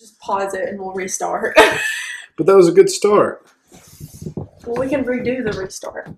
[0.00, 1.56] Just pause it and we'll restart.
[2.36, 3.46] But that was a good start.
[4.64, 6.08] well, we can redo the restart.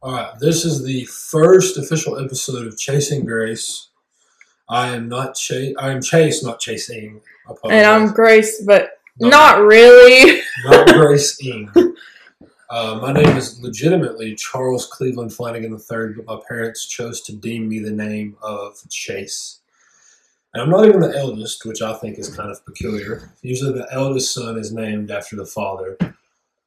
[0.00, 3.88] All right, this is the first official episode of Chasing Grace.
[4.68, 5.74] I am not chase.
[5.76, 7.20] I am Chase, not chasing.
[7.64, 10.40] And I'm Grace, but No, not really.
[10.66, 11.68] not Grace Ing.
[12.70, 17.68] Uh, my name is legitimately Charles Cleveland Flanagan III, but my parents chose to deem
[17.68, 19.58] me the name of Chase.
[20.56, 23.30] And I'm not even the eldest, which I think is kind of peculiar.
[23.42, 25.98] Usually, the eldest son is named after the father.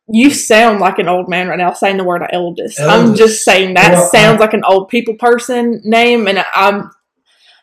[0.08, 2.80] You sound like an old man right now saying the word eldest.
[2.80, 6.92] I'm just saying that Well, sounds like an old people person name, and I'm.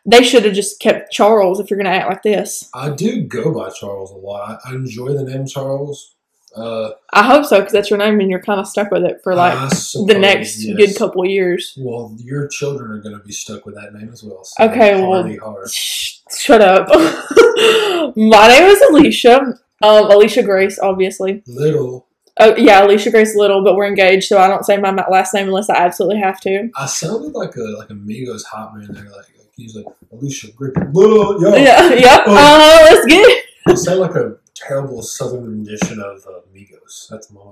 [0.05, 2.69] They should have just kept Charles if you're gonna act like this.
[2.73, 4.59] I do go by Charles a lot.
[4.65, 6.13] I, I enjoy the name Charles.
[6.55, 9.21] Uh, I hope so because that's your name, and you're kind of stuck with it
[9.23, 10.77] for like I the next yes.
[10.77, 11.73] good couple years.
[11.77, 14.43] Well, your children are going to be stuck with that name as well.
[14.43, 15.67] So Okay, well-.
[15.67, 16.87] Shh, shut up.
[18.15, 19.59] My name is Alicia.
[19.83, 21.43] Um, Alicia Grace, obviously.
[21.45, 22.07] Little,
[22.39, 25.47] Oh yeah, Alicia Grace Little, but we're engaged, so I don't say my last name
[25.47, 26.69] unless I absolutely have to.
[26.75, 29.09] I sounded like a like a Migos hot man there.
[29.09, 30.91] Like, he's like Alicia Griffin.
[30.93, 31.55] Little, yo.
[31.55, 32.23] Yeah, yep.
[32.27, 32.35] Oh.
[32.35, 33.45] Uh, let's get it.
[33.67, 37.07] You sound like a terrible southern rendition of uh, Migos.
[37.09, 37.51] That's my.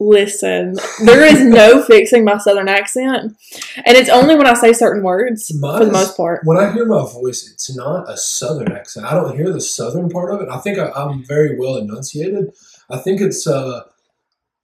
[0.00, 3.36] Listen, there is no fixing my southern accent,
[3.84, 6.42] and it's only when I say certain words for the most part.
[6.44, 9.06] When I hear my voice, it's not a southern accent.
[9.06, 10.48] I don't hear the southern part of it.
[10.48, 12.52] I think I, I'm very well enunciated.
[12.88, 13.82] I think it's uh,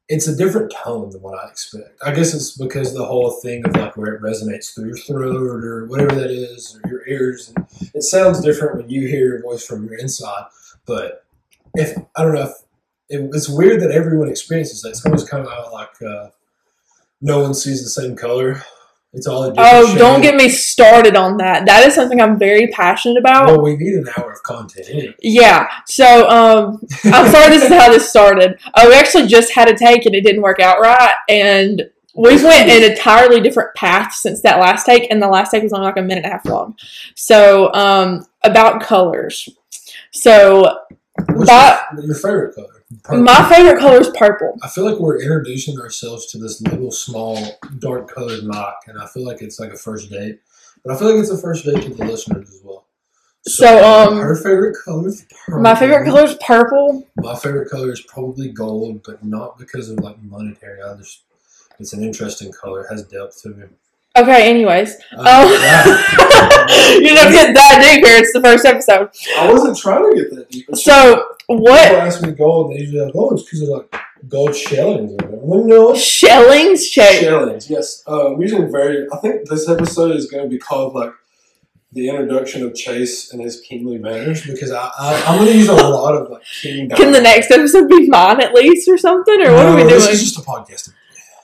[0.08, 2.00] it's a different tone than what I expect.
[2.04, 5.64] I guess it's because the whole thing of like where it resonates through your throat
[5.64, 7.52] or whatever that is, or your ears.
[7.54, 10.44] And it sounds different when you hear your voice from your inside.
[10.86, 11.23] But
[11.74, 12.52] if I don't know if
[13.08, 14.90] it, it's weird that everyone experiences that.
[14.90, 16.28] It's almost kind of like uh,
[17.20, 18.62] no one sees the same color.
[19.14, 21.66] It's all Oh, don't get me started on that.
[21.66, 23.46] That is something I'm very passionate about.
[23.46, 25.14] Well, we need an hour of content anyway.
[25.22, 25.68] Yeah.
[25.86, 28.58] So, um, I'm sorry this is how this started.
[28.74, 32.42] Uh, we actually just had a take and it didn't work out right, and we
[32.42, 35.86] went an entirely different path since that last take, and the last take was only
[35.86, 36.76] like a minute and a half long.
[37.14, 39.48] So, um, about colors.
[40.10, 40.80] So,
[41.32, 42.68] What's That- your, your favorite color?
[43.02, 43.22] Purple.
[43.24, 44.56] my favorite color is purple.
[44.62, 49.06] I feel like we're introducing ourselves to this little small dark colored mock, and I
[49.06, 50.40] feel like it's like a first date.
[50.84, 52.86] But I feel like it's a first date to the listeners as well.
[53.46, 55.62] So, um, her favorite color is purple.
[55.62, 57.06] My favorite color is purple.
[57.16, 60.80] My favorite color is probably gold, but not because of like monetary.
[60.82, 61.22] I just
[61.78, 62.82] it's an interesting color.
[62.84, 63.66] It has depth to me.
[64.16, 64.96] Okay, anyways.
[65.16, 65.48] Oh,
[67.00, 68.16] you don't get that deep here.
[68.18, 69.10] It's the first episode.
[69.36, 70.66] I wasn't trying to get that deep.
[70.68, 73.68] It's So, People what ask me gold, and they usually like, oh, it's because of
[73.70, 75.36] like gold shellings or whatever.
[75.42, 77.22] Well, no, shellings shape?
[77.22, 78.04] Shellings, yes.
[78.06, 79.04] Uh, we're using very.
[79.12, 81.12] I think this episode is going to be called like
[81.90, 85.68] the introduction of Chase and his kingly manners because I, I I'm going to use
[85.68, 86.88] a lot of like king.
[86.88, 89.40] Can the next episode be mine at least or something?
[89.44, 89.94] Or what are we doing?
[89.94, 90.92] This is just a podcast.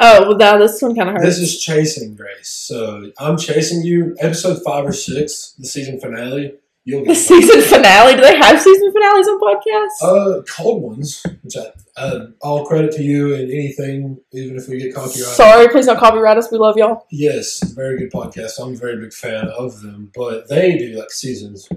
[0.01, 1.27] Oh, well, now this one kind of hurts.
[1.27, 2.49] This is chasing Grace.
[2.49, 4.17] So I'm chasing you.
[4.21, 6.55] Episode five or six, the season finale.
[6.85, 8.15] You'll the get season finale.
[8.15, 10.03] Do they have season finales on podcasts?
[10.03, 14.79] Uh, cold ones, which I, uh, all credit to you and anything, even if we
[14.79, 15.35] get copyrighted.
[15.35, 16.51] Sorry, please don't copyright us.
[16.51, 17.07] We love y'all.
[17.11, 18.59] Yes, very good podcast.
[18.59, 21.69] I'm a very big fan of them, but they do like seasons.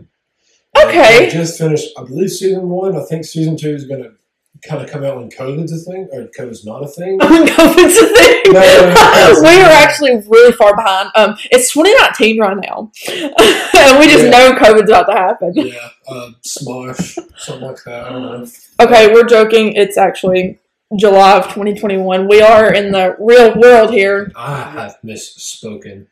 [0.82, 1.28] Okay.
[1.28, 2.96] I just finished, I believe, season one.
[2.96, 4.14] I think season two is going to
[4.62, 7.20] kind of come out when COVID's a thing, or COVID's not a thing.
[7.22, 8.42] COVID's a thing.
[8.54, 9.42] No, no, no.
[9.42, 11.10] we are actually really far behind.
[11.16, 14.30] Um, it's 2019 right now, and we just Yeah.
[14.30, 15.54] know COVID's about to happen.
[15.56, 18.06] yeah, uh, Smosh, something like that.
[18.06, 18.48] I don't know.
[18.80, 19.74] Okay, we're joking.
[19.74, 20.60] It's actually
[20.96, 22.28] July of 2021.
[22.28, 24.32] We are in the real world here.
[24.36, 26.08] I have misspoken.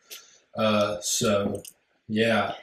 [0.57, 1.61] Uh, so,
[2.07, 2.55] yeah.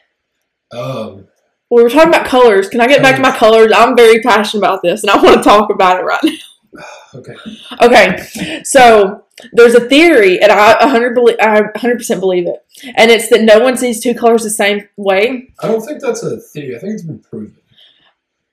[0.73, 1.29] Um,
[1.71, 2.69] We were talking about colors.
[2.69, 3.73] Can I get back to my colors?
[3.75, 6.83] I'm very passionate about this, and I want to talk about it right now.
[7.15, 7.35] okay.
[7.83, 12.65] Okay, so there's a theory, and I 100 belie- I 100% believe it,
[12.97, 15.53] and it's that no one sees two colors the same way.
[15.61, 16.77] I don't think that's a theory.
[16.77, 17.57] I think it's been proven.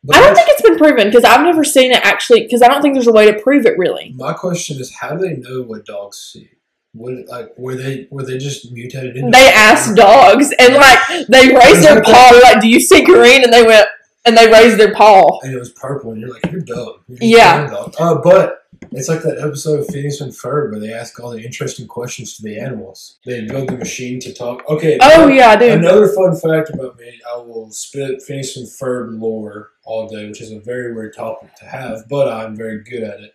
[0.04, 2.44] But I don't think it's been proven because I've never seen it actually.
[2.44, 4.14] Because I don't think there's a way to prove it really.
[4.16, 6.50] My question is, how do they know what dogs see?
[6.96, 9.18] What like were they were they just mutated?
[9.18, 12.30] Into They asked dogs, and like they raised their paw.
[12.32, 13.88] They're like, "Do you see green?" And they went,
[14.26, 15.40] and they raised their paw.
[15.44, 16.96] and it was purple, and you're like, you're dumb.
[17.10, 17.68] You're Yeah.
[17.68, 17.96] dumb dog.
[18.00, 18.62] Uh, but
[18.92, 22.38] it's like that episode of Phineas and Ferb where they ask all the interesting questions
[22.38, 23.18] to the animals.
[23.26, 24.64] They build the machine to talk.
[24.70, 24.98] Okay.
[25.02, 25.70] Oh yeah, I do.
[25.74, 30.40] Another fun fact about me, I will spit Phineas and Ferb lore all day, which
[30.42, 33.34] is a very weird topic to have, but I'm very good at it.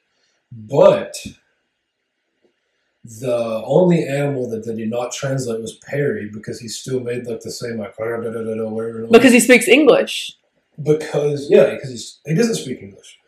[0.50, 1.14] But
[3.18, 7.40] the only animal that they did not translate was Perry because he still made like
[7.40, 9.06] the same like whatever.
[9.10, 10.36] Because he speaks English.
[10.80, 13.18] because yeah, because he doesn't speak English.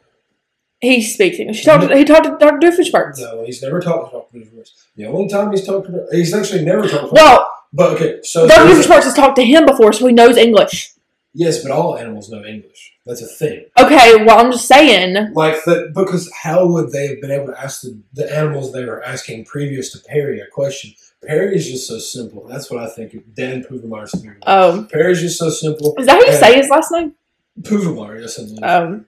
[0.81, 1.59] He speaks English.
[1.61, 1.93] He talked.
[1.93, 2.59] He talked to Dr.
[2.59, 3.19] Doofenshmirtz.
[3.21, 4.39] No, he's never talked to Dr.
[4.39, 4.71] Doofenshmirtz.
[4.97, 8.47] The only time he's talked to he's actually never talked to Well, But okay, so
[8.47, 8.65] Dr.
[8.65, 10.92] there's- Doofenshmirtz has talked to him before, so he knows English.
[11.35, 12.93] Yes, but all animals know English.
[13.07, 13.67] That's a thing.
[13.79, 15.33] Okay, well, I'm just saying.
[15.35, 18.85] Like that because how would they have been able to ask the, the animals they
[18.85, 20.93] were asking previous to Perry a question?
[21.27, 22.47] Perry is just so simple.
[22.49, 23.15] That's what I think.
[23.35, 24.43] Dan Puvenmeyer's theory.
[24.43, 25.95] Um, Perry's just so simple.
[25.99, 27.15] is that how you And- say his last name?
[27.61, 28.63] Puvenmeyer, yes, I believe.
[28.63, 29.07] Um,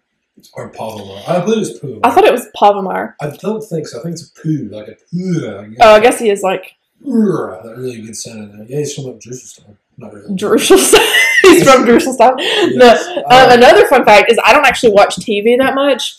[0.52, 1.28] or Pavelmeyer.
[1.28, 2.00] I believe it's Puvenmeyer.
[2.04, 3.14] I thought it was Pavemar.
[3.20, 3.98] I don't think so.
[4.00, 5.40] I think it's a poo, like a poo.
[5.40, 8.66] Like, Oh, I guess he is like That really good sound in there.
[8.68, 9.78] Yeah, he's from like Jerusalem.
[9.96, 10.34] Not really.
[10.34, 10.80] Jerusalem.
[11.42, 12.34] He's from Jerusalem.
[12.38, 13.04] Yes.
[13.04, 16.14] The, uh, Um, another fun fact is I don't actually watch TV that much,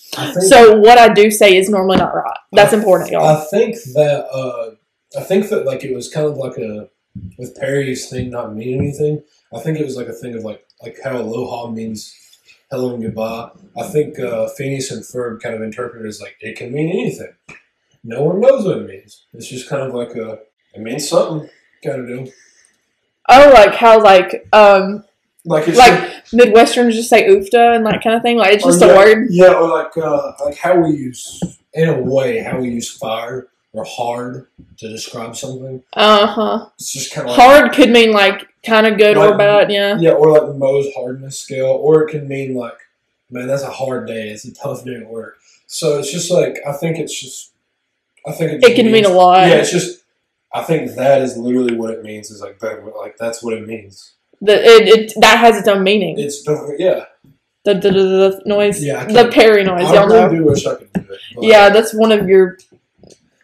[0.47, 2.37] so what I do say is normally not right.
[2.51, 3.25] That's I- important, y'all.
[3.27, 4.71] I think that uh,
[5.19, 6.89] I think that like it was kind of like a
[7.37, 9.23] with Perry's thing not meaning anything.
[9.53, 12.13] I think it was like a thing of like like how aloha means
[12.71, 13.49] hello and goodbye.
[13.77, 16.89] I think uh, Phineas and Ferb kind of interpreted it as like it can mean
[16.89, 17.33] anything.
[18.03, 19.25] No one knows what it means.
[19.33, 20.39] It's just kind of like a
[20.75, 21.49] it means something
[21.83, 22.33] kind of deal.
[23.29, 25.03] Oh, like how like um
[25.45, 28.37] Like it's like Midwesterners just say oofta and that kind of thing.
[28.37, 29.27] Like it's just yeah, a word.
[29.29, 31.39] Yeah, or like uh, like how we use
[31.73, 35.83] in a way how we use fire or hard to describe something.
[35.93, 36.69] Uh huh.
[36.75, 39.71] It's just kind of like, Hard could mean like kind of good or bad.
[39.71, 39.97] Yeah.
[39.99, 42.79] Yeah, or like Mohs hardness scale, or it can mean like,
[43.29, 44.29] man, that's a hard day.
[44.29, 45.37] It's a tough day at work.
[45.67, 47.51] So it's just like I think it's just,
[48.25, 49.47] I think it, It can mean a lot.
[49.47, 50.04] Yeah, it's just.
[50.53, 52.31] I think that is literally what it means.
[52.31, 52.83] Is like that.
[52.97, 54.13] Like that's what it means.
[54.41, 56.17] The, it, it that has its own meaning.
[56.19, 56.43] It's
[56.77, 57.05] yeah.
[57.63, 58.83] The the, the, the noise.
[58.83, 59.85] Yeah, the can't- noise.
[59.85, 60.23] I Y'all know.
[60.25, 61.19] really do wish I could do it.
[61.35, 62.57] but- Yeah, that's one of your.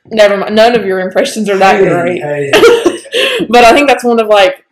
[0.05, 0.55] Never mind.
[0.55, 2.21] None of your impressions are that great.
[2.21, 3.45] hey, hey, hey.
[3.49, 4.65] But I think that's one of like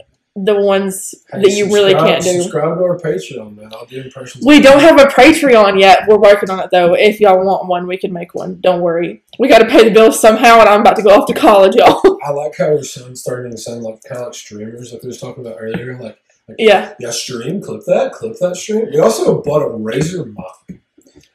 [0.46, 2.42] the ones Hey, that you really can't do.
[2.42, 3.72] Subscribe to our Patreon, man.
[3.74, 4.46] I'll do impressions.
[4.46, 6.08] We don't have a Patreon yet.
[6.08, 6.94] We're working on it though.
[6.94, 8.60] If y'all want one, we can make one.
[8.62, 9.24] Don't worry.
[9.38, 11.76] We got to pay the bills somehow, and I'm about to go off to college,
[11.76, 12.20] y'all.
[12.26, 15.20] I like how we're starting to sound like kind of like streamers, like we was
[15.20, 15.94] talking about earlier.
[16.00, 16.94] Like, like yeah.
[17.00, 18.88] yeah, stream, clip that, clip that stream.
[18.92, 20.82] We also bought a Razer mic,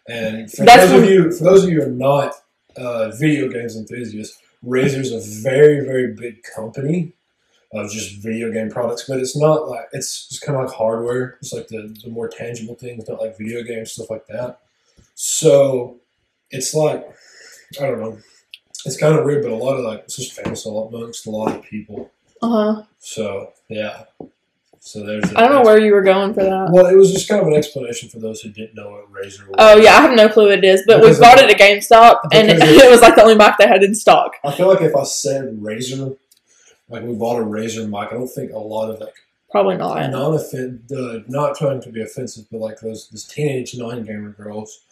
[0.08, 2.34] and for That's those of you, for those of you who are not
[2.76, 7.12] uh, video games enthusiasts, Razer's a very, very big company
[7.75, 11.38] of just video game products, but it's not like it's just kind of like hardware.
[11.41, 14.61] It's like the, the more tangible things, not like video games stuff like that.
[15.15, 15.97] So
[16.50, 17.05] it's like
[17.81, 18.19] I don't know.
[18.87, 21.56] It's kind of weird, but a lot of like it's just famous amongst a lot
[21.56, 22.11] of people.
[22.43, 22.82] Uh huh.
[22.99, 24.05] So yeah.
[24.87, 25.25] So there's.
[25.35, 26.69] I don't know where you were going for that.
[26.71, 29.47] Well, it was just kind of an explanation for those who didn't know what Razer
[29.47, 29.55] was.
[29.59, 31.59] Oh yeah, I have no clue what it is, but Because we bought it at
[31.59, 34.35] GameStop, and because it, was like the only mic they had in stock.
[34.44, 36.19] I feel like if I said Razer,
[36.88, 39.14] like we bought a Razer mic, I don't think a lot of like
[39.50, 40.10] Probably not.
[40.10, 44.31] non offend, uh, not trying to be offensive, but like those those teenage non gamer
[44.31, 44.83] girls,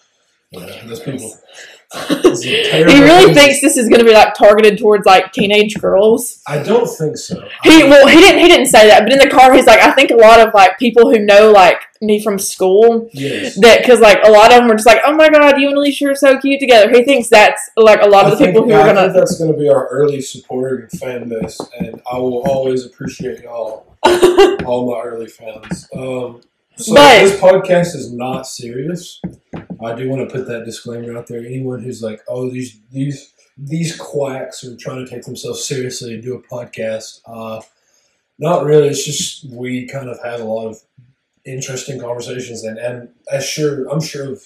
[0.52, 1.38] you know, those people.
[2.42, 3.34] He really thing.
[3.34, 6.40] thinks this is going to be like targeted towards like teenage girls.
[6.46, 7.46] I don't think so.
[7.62, 9.92] He well, he didn't he didn't say that, but in the car he's like, I
[9.92, 13.60] think a lot of like people who know like me from school yes.
[13.60, 15.76] that because like a lot of them are just like, oh my god, you and
[15.76, 16.90] Alicia are so cute together.
[16.90, 19.12] He thinks that's like a lot I of the people who yeah, are gonna.
[19.12, 23.42] that's going to be our early supporter and fan base, and I will always appreciate
[23.42, 23.96] y'all,
[24.64, 25.88] all my early fans.
[25.94, 26.40] Um,
[26.76, 29.20] so But- this podcast is not serious.
[29.84, 31.40] I do want to put that disclaimer out there.
[31.40, 36.22] Anyone who's like, "Oh, these these these quacks are trying to take themselves seriously and
[36.22, 37.60] do a podcast," uh,
[38.38, 38.88] not really.
[38.88, 40.78] It's just we kind of had a lot of
[41.44, 44.44] interesting conversations, and and as sure I'm sure of,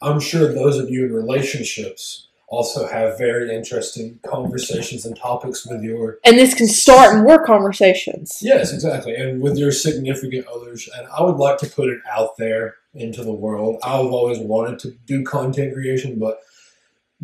[0.00, 5.82] I'm sure those of you in relationships also have very interesting conversations and topics with
[5.82, 8.38] your and this can start more conversations.
[8.40, 12.36] yes exactly and with your significant others and i would like to put it out
[12.36, 16.40] there into the world i've always wanted to do content creation but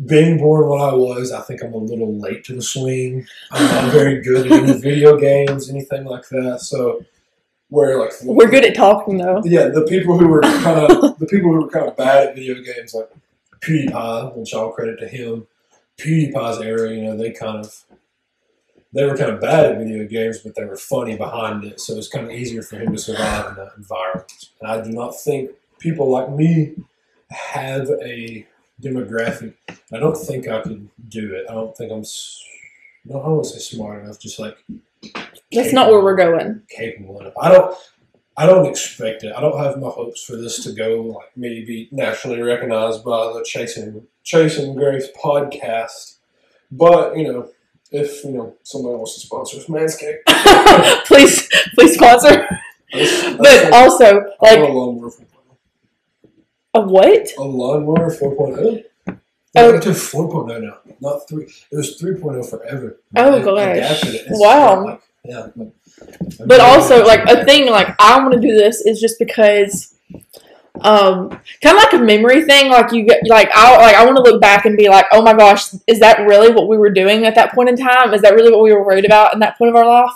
[0.05, 3.65] being born what i was i think i'm a little late to the swing i'm
[3.65, 6.99] not very good at any video games anything like that so
[7.69, 9.41] where like We're good at talking though.
[9.45, 12.35] yeah, the people who were kind of the people who were kind of bad at
[12.35, 13.09] video games, like
[13.63, 15.47] PewDiePie, which I'll credit to him.
[15.97, 17.83] PewDiePie's era, you know, they kind of
[18.93, 21.93] they were kind of bad at video games, but they were funny behind it, so
[21.93, 24.31] it was kind of easier for him to survive in that environment.
[24.61, 26.75] And I do not think people like me
[27.31, 28.45] have a
[28.81, 29.55] demographic.
[29.91, 31.45] I don't think I could do it.
[31.49, 32.03] I don't think I'm.
[33.05, 34.19] No, I to say smart enough.
[34.19, 34.57] Just like
[35.51, 36.61] That's not where we're going.
[36.69, 37.33] capable enough.
[37.41, 37.75] I don't.
[38.35, 39.31] I don't expect it.
[39.35, 43.43] I don't have my hopes for this to go like maybe nationally recognized by the
[43.45, 46.17] Chasing Chasing Grace podcast.
[46.71, 47.49] But you know,
[47.91, 50.25] if you know somebody wants to sponsor us, Manscaped.
[51.05, 52.29] please, please sponsor.
[52.91, 55.25] That's- But like- also, like, a lawnmower 4.0.
[56.75, 57.27] a what?
[57.37, 58.83] A lawnmower 4.0?
[59.07, 59.17] Oh.
[59.55, 61.43] Oh, to 4.0 now, not 3.
[61.43, 62.99] It was 3.0 forever.
[63.15, 63.77] Oh, They gosh.
[63.77, 64.21] adapted it.
[64.27, 64.85] It's Wow.
[64.85, 65.47] Like, yeah.
[66.45, 69.95] But also, like a thing, like I want to do this is just because,
[70.81, 71.29] um,
[71.61, 72.69] kind of like a memory thing.
[72.69, 75.21] Like you get, like I like I want to look back and be like, oh
[75.21, 78.13] my gosh, is that really what we were doing at that point in time?
[78.13, 80.11] Is that really what we were worried about in that point of our life?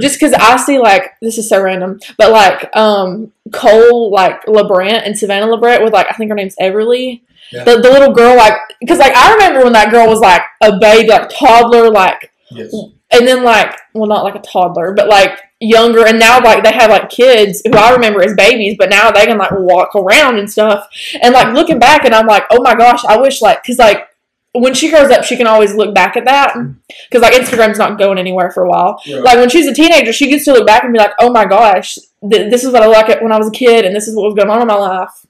[0.00, 5.06] Just because I see like this is so random, but like um Cole like LaBrant
[5.06, 7.20] and Savannah LaBrant with like I think her name's Everleigh.
[7.52, 7.64] Yeah.
[7.64, 10.78] The, the little girl like because like I remember when that girl was like a
[10.78, 12.74] baby like toddler like yes.
[13.10, 16.72] And then like well not like a toddler but like younger and now like they
[16.72, 20.38] have like kids who i remember as babies but now they can like walk around
[20.38, 20.86] and stuff
[21.22, 24.06] and like looking back and i'm like oh my gosh i wish like because like
[24.52, 26.74] when she grows up she can always look back at that mm.
[27.10, 29.22] because like instagram's not going anywhere for a while Right.
[29.22, 31.44] like when she's a teenager she gets to look back and be like oh my
[31.44, 31.96] gosh
[32.30, 34.24] th- this is what i like when i was a kid and this is what
[34.26, 35.26] was going on in my life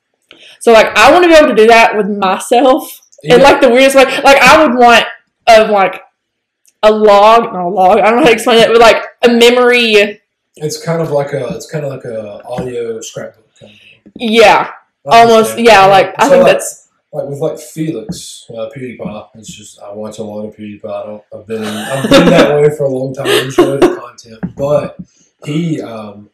[0.60, 3.44] so like i want to be able to do that with myself in Yeah.
[3.44, 4.04] like the weirdest way.
[4.22, 5.04] Like I would want
[5.48, 6.02] of like
[6.82, 7.98] a log, not a log.
[7.98, 10.20] I don't know how to explain it, but like a memory.
[10.56, 14.00] It's kind of like a it's kind of like a audio scrapbook kind of thing.
[14.16, 14.70] Yeah,
[15.04, 15.58] almost.
[15.58, 19.28] Yeah, like I So, think like, that's like with like Felix uh, PewDiePie.
[19.34, 20.84] It's just I watch a lot of PewDiePie.
[20.84, 23.26] I don't, I've been I've been that way for a long time.
[23.26, 24.98] I enjoy the content, but
[25.44, 26.30] he um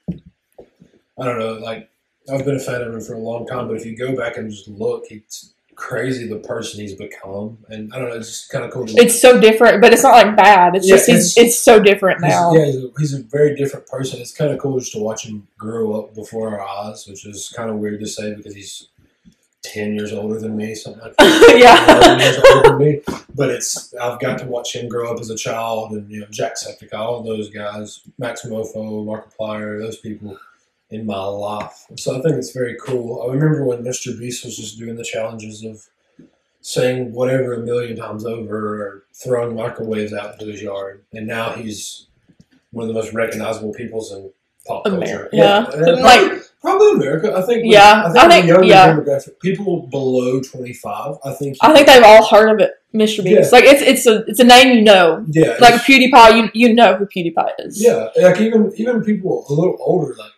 [1.18, 1.90] I don't know like
[2.32, 3.68] I've been a fan of him for a long time.
[3.68, 7.92] But if you go back and just look, it's crazy the person he's become, and
[7.92, 8.14] I don't know.
[8.16, 8.84] It's just kind of cool.
[8.88, 10.76] It's so different, but it's not like bad.
[10.76, 12.54] It's Yeah, just it's, it's- so different He's, now.
[12.54, 14.20] yeah, he's a, he's a very different person.
[14.20, 17.52] It's kind of cool just to watch him grow up before our eyes, which is
[17.56, 18.88] kind of weird to say because he's
[19.62, 21.54] ten years older than me, something like that.
[21.58, 21.96] Yeah.
[21.98, 23.00] 11 years older than me.
[23.34, 26.26] But it's I've got to watch him grow up as a child, and you know
[26.26, 30.38] Jacksepticeye, all those guys, Max Mofo, Markiplier, those people
[30.94, 31.86] in my life.
[31.96, 33.22] So I think it's very cool.
[33.28, 34.16] I remember when Mr.
[34.18, 35.86] Beast was just doing the challenges of
[36.60, 41.02] saying whatever a million times over or throwing microwaves out into his yard.
[41.12, 42.06] And now he's
[42.70, 44.30] one of the most recognizable peoples in
[44.66, 44.96] pop culture.
[45.02, 45.36] America.
[45.36, 45.66] Yeah.
[45.72, 47.34] and Like- probably, America.
[47.36, 47.62] I think.
[47.66, 48.94] Yeah, I think, I think- younger yeah.
[48.94, 51.16] demographic, people below twenty five.
[51.24, 51.58] I think.
[51.60, 53.22] I think they've all heard of it, Mr.
[53.22, 53.52] Beast.
[53.52, 53.58] Yeah.
[53.58, 55.22] Like it's it's a it's a name you know.
[55.28, 55.56] Yeah.
[55.60, 57.82] Like PewDiePie, you you know who PewDiePie is.
[57.84, 60.30] Yeah, like even even people a little older, like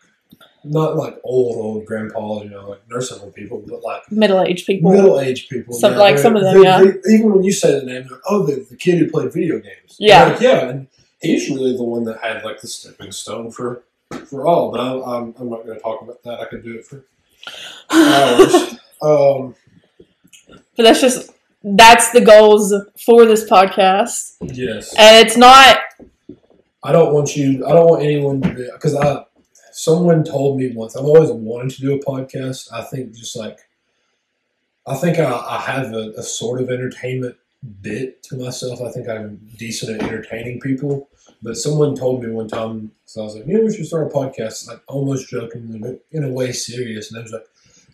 [0.71, 4.67] not like old old grandpas, you know, like nursing home people, but like Middle aged
[4.67, 4.93] people.
[4.93, 5.75] middle aged people.
[5.75, 6.83] Some- yeah, like some of them, they- yeah.
[6.83, 9.59] they- even when you say the name, like, oh, the, the kid who played video
[9.59, 9.97] games.
[9.99, 10.25] Yeah.
[10.25, 10.87] Like, yeah, and
[11.21, 13.83] he's really the one that had like the stepping stone for
[14.27, 14.71] for all.
[14.71, 16.41] But I'm I'm, I'm not going to talk about that.
[16.41, 17.05] I could do it for
[17.91, 18.55] hours.
[19.03, 19.55] um,
[20.77, 21.31] But that's just
[21.63, 22.73] that's the goals
[23.05, 24.37] for this podcast.
[24.41, 24.95] yes.
[24.99, 25.79] And it's not
[26.83, 27.67] I don't want you.
[27.67, 29.25] I don't want anyone to be because I.
[29.77, 30.97] Someone told me once.
[30.97, 32.73] I've always wanted to do a podcast.
[32.73, 33.59] I think just like,
[34.87, 37.37] I think I, I have a, a sort of entertainment
[37.83, 38.81] bit to myself.
[38.81, 41.11] I think I'm decent at entertaining people.
[41.43, 44.11] But someone told me one time, so I was like, you know, we should start
[44.11, 47.11] a podcast, like almost joking, but in a way serious.
[47.11, 47.47] And I was like,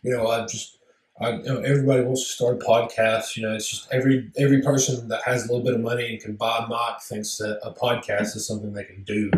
[0.05, 0.79] you know, I just,
[1.21, 3.37] I, you know, everybody wants to start a podcast.
[3.37, 6.23] You know, it's just every every person that has a little bit of money and
[6.23, 9.33] can buy a mic thinks that a podcast is something they can do.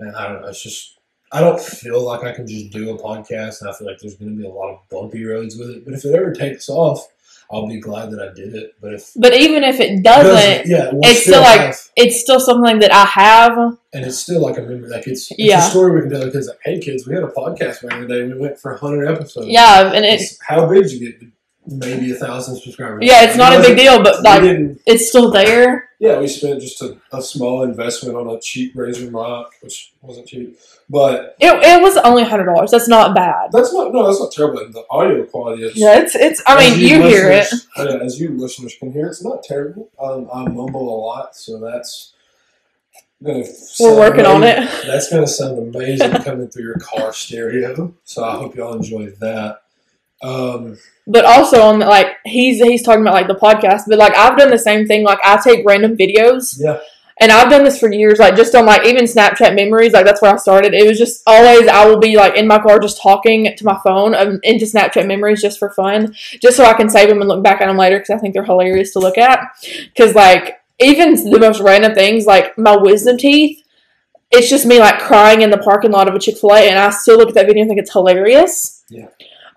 [0.00, 0.98] And I don't know, it's just
[1.34, 4.14] I don't feel like I can just do a podcast, and I feel like there's
[4.16, 5.84] going to be a lot of bumpy roads with it.
[5.84, 7.06] But if it ever takes off,
[7.50, 8.74] I'll be glad that I did it.
[8.80, 12.20] But if but even if it it doesn't, yeah, we'll it's still like- have- it's
[12.20, 13.58] still something that I have.
[13.92, 14.88] and it's still like a memory.
[14.88, 15.66] Like it's, it's Yeah.
[15.66, 16.48] a story we can tell the kids.
[16.48, 18.22] Like, hey kids, we had a podcast back in the day.
[18.24, 19.48] We went for hundred episodes.
[19.48, 21.28] Yeah, and it It's- how big did you get?
[21.66, 23.00] Maybe a thousand subscribers.
[23.02, 24.42] yeah, it's not a big deal, but like
[24.86, 25.88] it's still there.
[25.98, 30.26] yeah, we spent just a, a small investment on a cheap Razer mic, which wasn't
[30.28, 30.58] cheap,
[30.90, 32.70] but It, it was only hundred dollars.
[32.70, 33.50] That's not bad.
[33.50, 34.58] that's not no, that's not terrible.
[34.70, 35.74] The audio quality is.
[35.74, 36.42] Yeah, it's it's.
[36.46, 37.46] I mean, you hear it.
[37.78, 39.90] yeah, as you listeners can hear, it's not terrible.
[39.98, 42.12] Um, I mumble a lot, so that's
[43.22, 43.44] gonna.
[43.80, 44.56] We're working on it.
[44.86, 47.94] That's gonna sound amazing coming through your car stereo.
[48.04, 49.60] So I hope y'all enjoy that.
[50.24, 54.16] Um, But also on the, like he's he's talking about like the podcast, but like
[54.16, 55.04] I've done the same thing.
[55.04, 56.80] Like I take random videos yeah,
[57.20, 60.22] and I've done this for years, like just on like even Snapchat memories, like that's
[60.22, 60.72] where I started.
[60.72, 63.78] It was just always I will be like in my car just talking to my
[63.84, 67.28] phone um, into Snapchat memories just for fun, just so I can save them and
[67.28, 69.40] look back at them later because I think they're hilarious to look at.
[69.94, 73.62] Because like even the most random things, like my wisdom teeth,
[74.30, 76.78] it's just me like crying in the parking lot of a Chick Fil A, and
[76.78, 78.82] I still look at that video and think it's hilarious.
[78.88, 79.08] Yeah.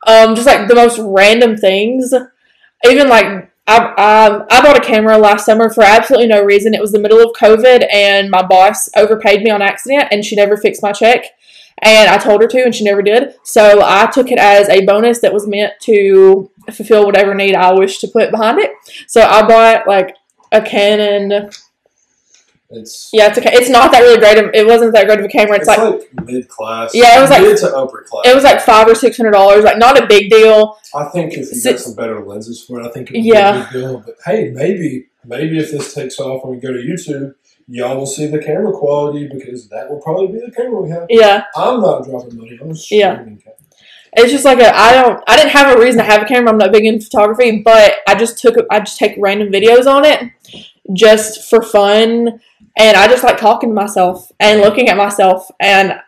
[0.08, 2.14] Um, just like the most random things,
[2.90, 6.74] even like I, I bought a camera last summer for absolutely no reason.
[6.74, 10.38] It was the middle of COVID, and my boss overpaid me on accident, and she
[10.38, 11.26] never fixed my check.
[11.80, 13.36] and I told her to, and she never did.
[13.44, 17.74] So I took it as a bonus that was meant to fulfill whatever need I
[17.74, 18.72] wish to put behind it.
[19.08, 20.16] So I bought like
[20.52, 21.50] a Canon.
[22.70, 23.52] It's Yeah, it's okay.
[23.54, 24.38] It's not that really great.
[24.38, 25.56] Of, it wasn't that great of a camera.
[25.58, 26.94] It's, it's like, like, mid class.
[26.94, 28.26] Yeah, it was like- mid to upper class.
[28.28, 29.64] it was like five or six hundred dollars.
[29.64, 30.78] Like not a big deal.
[30.94, 33.52] I think if you got some better lenses for it, I think it would Yeah.
[33.52, 33.98] be a big deal.
[34.06, 37.36] But hey, maybe maybe if this takes off and we go to YouTube,
[37.70, 41.06] y'all will see the camera quality because that will probably be the camera we have.
[41.10, 42.58] Yeah, I'm not dropping money.
[42.62, 43.16] I'm Yeah.
[43.16, 43.38] camera.
[44.18, 44.76] it's just like a.
[44.78, 45.24] I don't.
[45.26, 46.52] I didn't have a reason to have a camera.
[46.52, 48.56] I'm not big into photography, but I just took.
[48.70, 50.32] I just take random videos on it,
[50.94, 52.40] just for fun,
[52.78, 56.00] and I just like talking to myself and looking at myself, and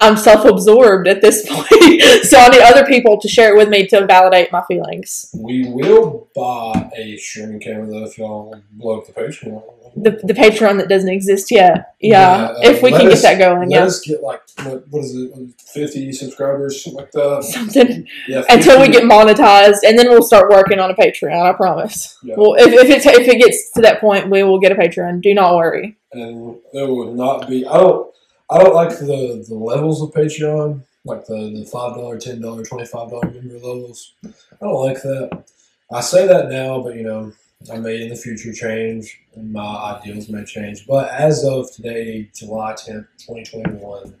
[0.00, 2.02] I'm self-absorbed at this point.
[2.24, 5.30] so I need other people to share it with me to validate my feelings.
[5.34, 9.62] We will buy a streaming camera though if y'all blow up the Patreon.
[9.98, 11.94] The, the Patreon that doesn't exist yet.
[12.00, 14.42] Yeah, Yeah, uh, if we can us- get that going, Let yeah, us get like
[14.62, 15.32] what, what is it,
[15.72, 17.44] fifty subscribers, something like that.
[17.44, 21.40] something Yeah, until we get monetized, and then we'll start working on a Patreon.
[21.42, 22.18] I promise.
[22.22, 22.34] Yeah.
[22.36, 25.22] Well, if, if it if it gets to that point, we will get a Patreon.
[25.22, 25.96] Do not worry.
[26.12, 27.66] and it would not be.
[27.66, 28.12] I don't.
[28.50, 32.64] I don't like the the levels of Patreon, like the the five dollar, ten dollar,
[32.64, 34.12] twenty five dollar member levels.
[34.26, 34.28] I
[34.60, 35.44] don't like that.
[35.90, 37.32] I say that now, but you know,
[37.70, 40.86] I may in the future change, and my ideals may change.
[40.86, 44.14] But as of today, July tenth, twenty twenty one,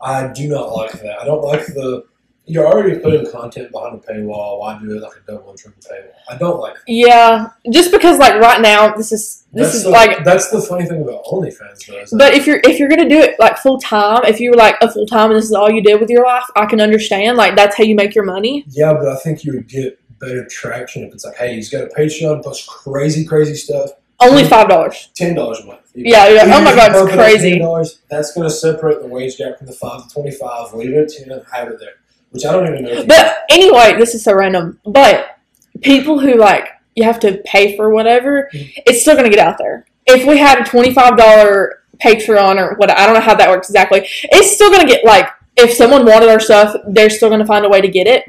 [0.00, 1.20] I do not like that.
[1.20, 2.04] I don't like the.
[2.46, 4.58] You're already putting content behind a paywall.
[4.58, 6.12] Why do it like a double and triple paywall?
[6.28, 6.74] I don't like.
[6.74, 6.82] That.
[6.88, 10.24] Yeah, just because like right now, this is this that's is the, like.
[10.24, 11.98] that's the funny thing about OnlyFans, though.
[11.98, 14.50] Is that But if you're if you're gonna do it like full time, if you
[14.50, 16.66] were like a full time and this is all you did with your life, I
[16.66, 17.36] can understand.
[17.36, 18.64] Like that's how you make your money.
[18.68, 21.84] Yeah, but I think you would get better traction if it's like, hey, he's got
[21.84, 23.90] a Patreon, posts crazy, crazy stuff.
[24.20, 25.08] Only five dollars.
[25.14, 25.80] Ten dollars a month.
[25.94, 26.42] Yeah, yeah.
[26.44, 27.58] Oh my God, it's Bump it up crazy.
[27.58, 30.74] $10, that's going to separate the wage gap from the five to twenty-five.
[30.74, 31.94] Leave it at ten and have it there.
[32.30, 33.04] Which I don't even know.
[33.06, 34.78] But anyway, this is so random.
[34.84, 35.38] But
[35.80, 38.72] people who like you have to pay for whatever, Mhm.
[38.86, 39.86] it's still gonna get out there.
[40.06, 43.48] If we had a twenty five dollar Patreon or what, I don't know how that
[43.48, 44.06] works exactly.
[44.24, 47.68] It's still gonna get like if someone wanted our stuff, they're still gonna find a
[47.70, 48.24] way to get it.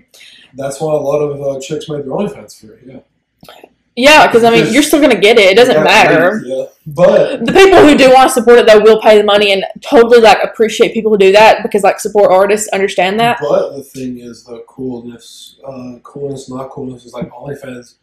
[0.56, 2.78] That's why a lot of uh, chicks made their OnlyFans free.
[2.94, 3.00] Yeah,
[3.96, 5.52] Yeah, because I mean, you're still gonna get it.
[5.52, 6.42] It doesn't Yeah, matter.
[6.46, 9.52] Yeah, but The people who do want to support it though will pay the money
[9.52, 13.38] and totally like appreciate people who do that because like support artists understand that.
[13.42, 17.96] but the thing is, the coolness, uh, coolness, not coolness is like OnlyFans.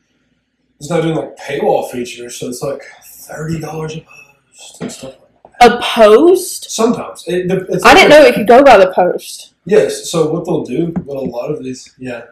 [0.80, 5.10] It's not doing like paywall features, so it's like thirty dollars a post and stuff
[5.12, 5.27] like that.
[5.60, 6.70] A post?
[6.70, 9.54] Sometimes it, it's I didn't know it could go by the post.
[9.64, 10.10] Yes.
[10.10, 12.22] So what they'll do, what a lot of these, yeah,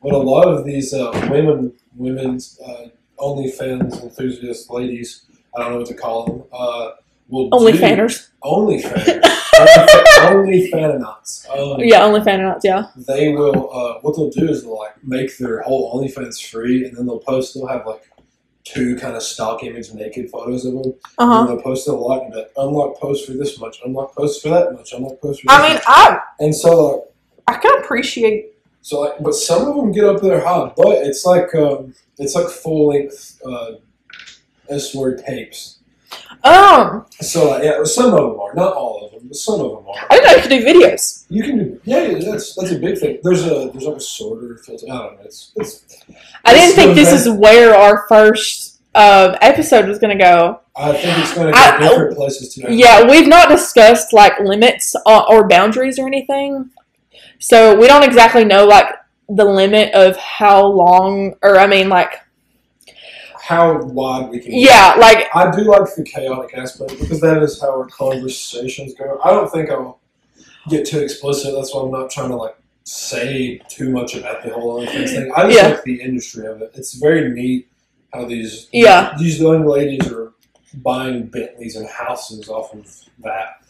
[0.00, 5.78] what a lot of these uh, women, women's uh, OnlyFans enthusiast ladies, I don't know
[5.78, 6.90] what to call them, uh,
[7.28, 8.30] will Only do, fanners.
[8.44, 9.20] OnlyFans,
[10.30, 11.48] only fanonauts.
[11.50, 12.20] Um, Yeah, only
[12.62, 12.86] yeah.
[12.96, 13.70] They will.
[13.72, 17.18] Uh, what they'll do is they'll like make their whole OnlyFans free, and then they'll
[17.18, 17.54] post.
[17.54, 18.02] They'll have like
[18.66, 20.92] two kind of stock image naked photos of them.
[21.18, 21.46] Uh And huh.
[21.46, 24.72] they'll post a lot and like, unlock post for this much, unlock post for that
[24.72, 25.84] much, unlock post for this I mean, much.
[25.86, 27.02] I And so like,
[27.46, 28.52] I can appreciate.
[28.82, 32.34] So, like, but some of them get up there hot, but it's like um, it's
[32.34, 33.72] like full length uh,
[34.68, 35.78] S word tapes.
[36.44, 39.70] Um, So, like, yeah, some of them are, not all of them, but some of
[39.70, 40.06] them are.
[40.10, 41.26] I didn't know you could do videos.
[41.28, 43.18] You can do, yeah, yeah, that's that's a big thing.
[43.22, 44.86] There's a there's like a sorter filter.
[44.86, 45.22] I don't know.
[45.24, 46.02] It's it's.
[46.44, 50.60] I didn't It's think this is where our first uh, episode was gonna go.
[50.76, 52.74] I think it's going to I- go different places today.
[52.74, 56.70] Yeah, we've not discussed like limits or, or boundaries or anything,
[57.38, 58.86] so we don't exactly know like
[59.28, 62.20] the limit of how long, or I mean, like
[63.46, 64.50] How wide we can.
[64.50, 64.56] go.
[64.58, 69.20] yeah, like I do like the chaotic aspect because that is how our conversations go.
[69.24, 70.00] I don't think I'll
[70.68, 71.54] get too explicit.
[71.54, 75.32] That's why I'm not trying to like say too much about the whole OnlyFans thing.
[75.36, 75.68] I just Yeah.
[75.68, 76.72] like the industry of it.
[76.74, 77.68] It's very neat
[78.12, 79.14] how these Yeah.
[79.18, 80.32] these young ladies are
[80.74, 82.84] buying Bentleys and houses off of
[83.20, 83.62] that.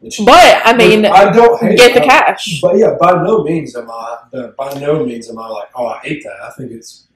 [0.00, 2.08] Which, but I mean, I don't get the it.
[2.08, 2.60] cash.
[2.62, 4.18] But yeah, by no means am I.
[4.56, 6.36] By no means am I like, oh, I hate that.
[6.42, 7.06] I think it's.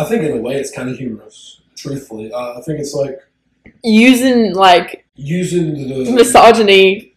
[0.00, 1.60] I think in a way it's kind of humorous.
[1.76, 3.20] Truthfully, uh, I think it's like
[3.82, 7.14] Using like using the misogyny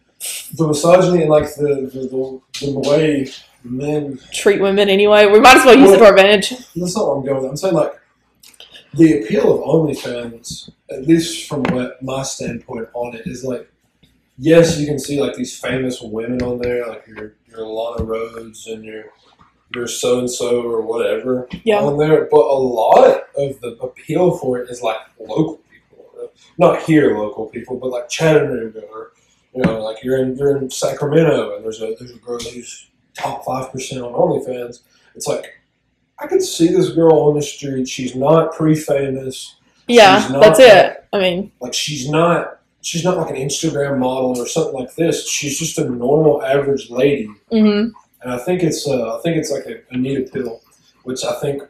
[0.54, 3.30] the misogyny and like the the, the, the way
[3.62, 4.18] men.
[4.32, 5.26] treat women anyway.
[5.26, 6.50] We might as well use it to our advantage.
[6.74, 7.50] That's not what I'm going with.
[7.50, 8.00] I'm saying like
[8.94, 13.70] the appeal of OnlyFans, at least from what my standpoint on it, is like
[14.38, 18.66] yes, you can see like these famous women on there, like your your Lana Rhoades
[18.72, 19.04] and your
[19.74, 21.80] your so and so or whatever Yeah.
[21.80, 22.28] on there.
[22.30, 27.46] But a lot of the appeal for it is like local people, not here local
[27.46, 29.12] people, but like Chattanooga or
[29.54, 32.90] You know, like you're in you're in Sacramento and there's a there's a girl who's
[33.14, 34.80] top five percent on OnlyFans.
[35.14, 35.46] It's like
[36.18, 37.88] I can see this girl on the street.
[37.88, 39.56] She's not pre-famous.
[39.88, 41.04] Yeah, not that's it.
[41.12, 45.28] I mean, Like she's not she's not like an Instagram model or something like this.
[45.28, 47.28] She's just a normal average lady.
[47.50, 47.88] hmm
[48.24, 50.62] And I think it's uh, I think it's like a, a appeal,
[51.02, 51.62] which I think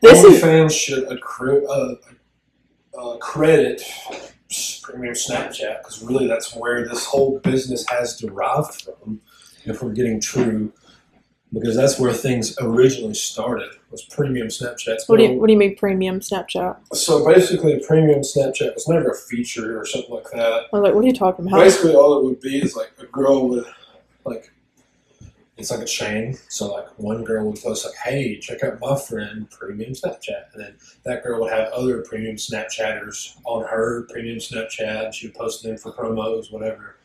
[0.00, 3.82] this is OnlyFans should accru- uh, uh, credit
[4.82, 9.20] premium Snapchat because really that's where this whole business has derived from.
[9.66, 10.72] If we're getting true,
[11.52, 15.00] because that's where things originally started was premium Snapchat.
[15.08, 16.78] what do you what do you mean premium Snapchat?
[16.94, 20.40] So basically, premium Snapchat was never a feature or something like that.
[20.42, 21.58] I was like, what are you talking about?
[21.60, 23.66] Basically, all it would be is like a girl would
[24.24, 24.50] like.
[25.60, 26.36] It's like a chain.
[26.48, 30.62] So like one girl would post like, "Hey, check out my friend premium Snapchat," and
[30.62, 35.04] then that girl would have other premium Snapchatters on her premium Snapchat.
[35.06, 36.96] And she would post them for promos, whatever.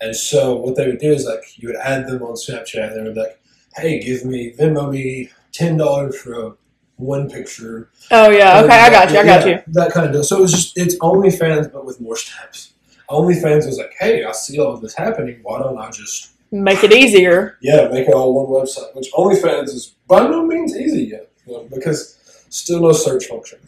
[0.00, 2.96] And so what they would do is like you would add them on Snapchat, and
[2.96, 3.40] they would be like,
[3.76, 6.54] "Hey, give me Venmo me ten dollars for a
[6.96, 9.62] one picture." Oh yeah, okay, I got you, I got Yeah, you.
[9.74, 10.24] That kind of deal.
[10.24, 12.72] So it was just it's OnlyFans but with more steps.
[13.10, 15.40] OnlyFans was like, hey, I see all of this happening.
[15.42, 17.56] Why don't I just Make it easier.
[17.62, 18.94] yeah make it all one website?
[18.94, 22.16] Which OnlyFans is by no means easy yet you know, because
[22.50, 23.58] still no search function.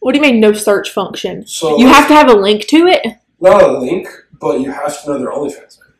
[0.00, 1.46] What do you mean no search function?
[1.46, 3.06] So You have to have a link to it.
[3.40, 4.08] not a link,
[4.40, 5.94] but you have to know their OnlyFans name.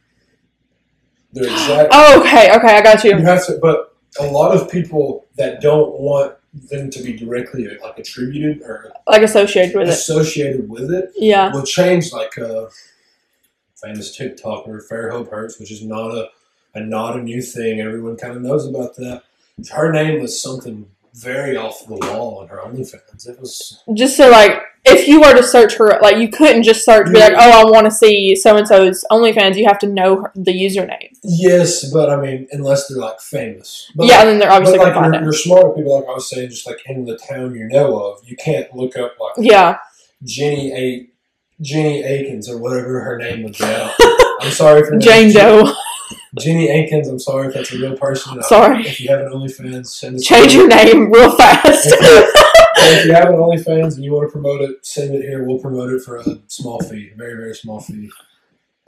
[1.32, 1.88] Their exact.
[1.92, 3.16] Oh, okay, okay, I got You you.
[3.18, 6.34] have to, but a lot of people that don't want
[6.70, 9.92] them to be directly like attributed or Like associated with it.
[9.94, 11.52] associated with it Yeah.
[11.52, 12.66] will change like uh
[13.82, 16.28] famous TikToker Fairhope Hurts, which is not a,
[16.74, 17.80] a not a new thing.
[17.80, 19.22] Everyone kind of knows about that.
[19.72, 23.28] Her name was something very off the wall on her OnlyFans.
[23.28, 26.84] It was Just so like if you were to search her like you couldn't just
[26.84, 30.22] search be like, Oh, I wanna see so and so's OnlyFans, you have to know
[30.22, 31.10] her, the username.
[31.24, 33.90] yes, but I mean, unless they're like famous.
[33.96, 35.24] But yeah, and then they're obviously like find you're, it.
[35.24, 38.20] you're smarter people, like I was saying, just like in the town you know of,
[38.24, 39.78] you can't look up like Yeah.
[40.22, 41.06] Jenny A.
[41.60, 43.54] Jenny Akins or whatever her name be.
[43.64, 43.92] out.
[44.40, 45.72] I'm sorry for Jane Doe.
[46.38, 47.08] Jenny Akins.
[47.08, 48.38] I'm sorry if that's a real person.
[48.38, 48.86] Uh, Sorry.
[48.86, 50.24] If you have an OnlyFans, send us.
[50.24, 51.88] Change your name real fast.
[51.92, 55.44] if you have an OnlyFans and you want to promote it, send it here.
[55.44, 58.10] We'll promote it for a small fee, a very very small fee.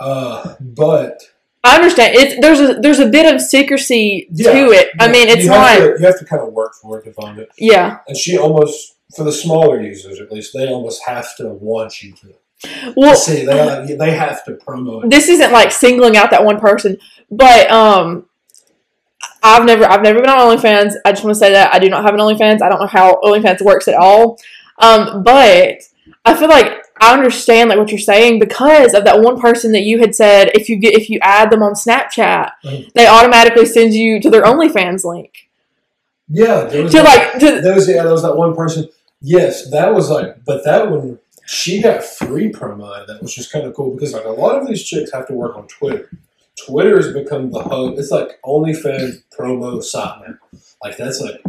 [0.00, 1.20] Uh, but
[1.64, 2.14] I understand.
[2.16, 4.52] It's there's a there's a bit of secrecy Yeah.
[4.52, 4.88] to it.
[5.00, 5.78] I mean, it's you not.
[5.78, 7.50] To, you have to kind of work for it to find it.
[7.58, 7.98] Yeah.
[8.08, 12.12] And she almost, for the smaller users at least, they almost have to want you
[12.14, 12.34] to
[12.96, 13.44] Well, see.
[13.44, 15.10] They they have to promote.
[15.10, 16.98] this isn't like singling out that one person,
[17.30, 18.26] but um,
[19.42, 20.94] I've never I've never been on OnlyFans.
[21.04, 22.62] I just want to say that I do not have an OnlyFans.
[22.62, 24.38] I don't know how OnlyFans works at all.
[24.78, 25.78] Um, but
[26.24, 29.82] I feel like I understand like what you're saying because of that one person that
[29.82, 32.50] you had said if you get if you add them on Snapchat,
[32.94, 35.48] they automatically send you to their OnlyFans link
[36.28, 38.88] Yeah, there was to that- like to There was yeah, there was that one person.
[39.20, 41.18] Yes, that was like, but that one
[41.52, 43.06] she got free promo.
[43.06, 45.34] That was just kind of cool because like a lot of these chicks have to
[45.34, 46.10] work on Twitter.
[46.66, 47.98] Twitter has become the hub.
[47.98, 50.60] It's like OnlyFans promo site now.
[50.82, 51.42] Like that's like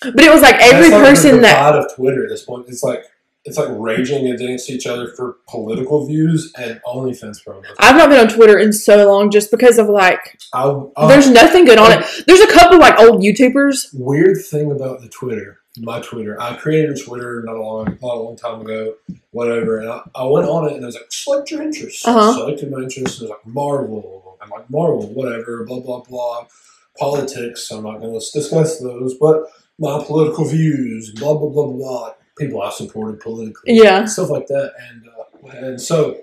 [0.00, 2.68] but it was like every like person that divide of Twitter at this point.
[2.68, 3.04] It's like
[3.44, 7.64] it's like raging against each other for political views and OnlyFans promos.
[7.80, 11.28] I've not been on Twitter in so long just because of like I, I, there's
[11.28, 12.06] nothing good on it.
[12.28, 13.88] There's a couple like old YouTubers.
[13.94, 16.40] weird thing about the Twitter, my Twitter.
[16.40, 18.94] I created a Twitter not a long, not a long time ago,
[19.32, 22.06] whatever, and I, I went on it and I was like select your interests.
[22.06, 22.34] Uh-huh.
[22.34, 23.20] selected my interests.
[23.20, 24.38] and It was like Marvel.
[24.40, 26.46] I'm like Marvel, whatever, blah blah blah.
[26.98, 27.70] Politics.
[27.70, 29.44] I'm not going to discuss those, but
[29.78, 32.14] my political views, blah blah blah blah.
[32.38, 34.04] People I supported politically, Yeah.
[34.04, 36.18] stuff like that, and uh, and so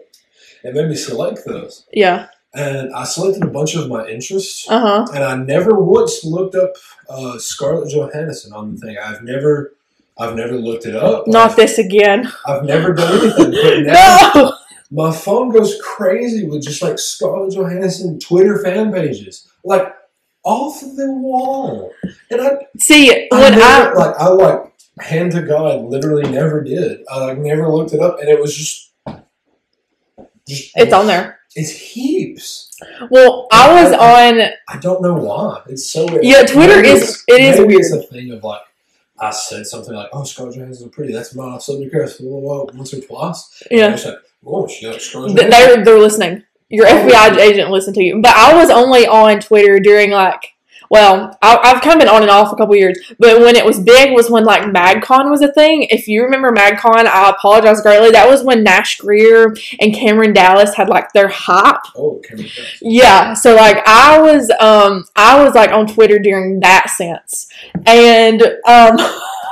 [0.64, 2.28] it made me select those, Yeah.
[2.56, 4.66] And I selected a bunch of my interests.
[4.70, 5.06] Uh huh.
[5.14, 6.72] And I never once looked up
[7.10, 8.98] uh, Scarlett Johansson on the thing.
[9.04, 9.74] I've never,
[10.18, 11.28] I've never looked it up.
[11.28, 12.32] Not I've, this again.
[12.48, 13.52] I've never done anything.
[13.52, 14.54] But now No.
[14.92, 19.94] my phone goes crazy with just like Scarlett Johansson Twitter fan pages, like
[20.44, 21.92] off the wall.
[22.32, 26.64] And I, See, I when never, I like, I like hand to God, literally never
[26.64, 27.00] did.
[27.12, 28.92] I like never looked it up, and it was just,
[30.48, 31.40] just it's on there.
[31.56, 32.70] It's heaps.
[33.10, 34.42] Well, I was on.
[34.68, 35.62] I don't know why.
[35.70, 36.26] It's so weird.
[36.26, 38.62] Yeah, Twitter Maybe is- it is maybe It's a thing of like
[39.20, 41.38] I said something like, "Oh, Scarlett Johansson is pretty." That's.
[41.38, 43.64] I've said Chris once or twice.
[43.72, 43.88] And Yeah.
[43.88, 44.16] I was like,
[44.46, 46.44] "Oh, she got Scarlett Johansson." They're they're listening.
[46.70, 46.86] Your.
[46.88, 50.42] FBI agent listened to you, but I was only on Twitter during like
[50.90, 53.66] well, I, I've kind of been on and off a couple years, but when it
[53.66, 55.84] was big was when like MagCon was a thing.
[55.84, 58.12] If you remember MagCon, I apologize greatly.
[58.12, 61.82] That was when Nash Grier and Cameron Dallas had like their hype.
[61.96, 62.50] Oh, Cameron.
[62.82, 67.50] Yeah, so like I was um I was like on Twitter during that sense.
[67.86, 68.98] And um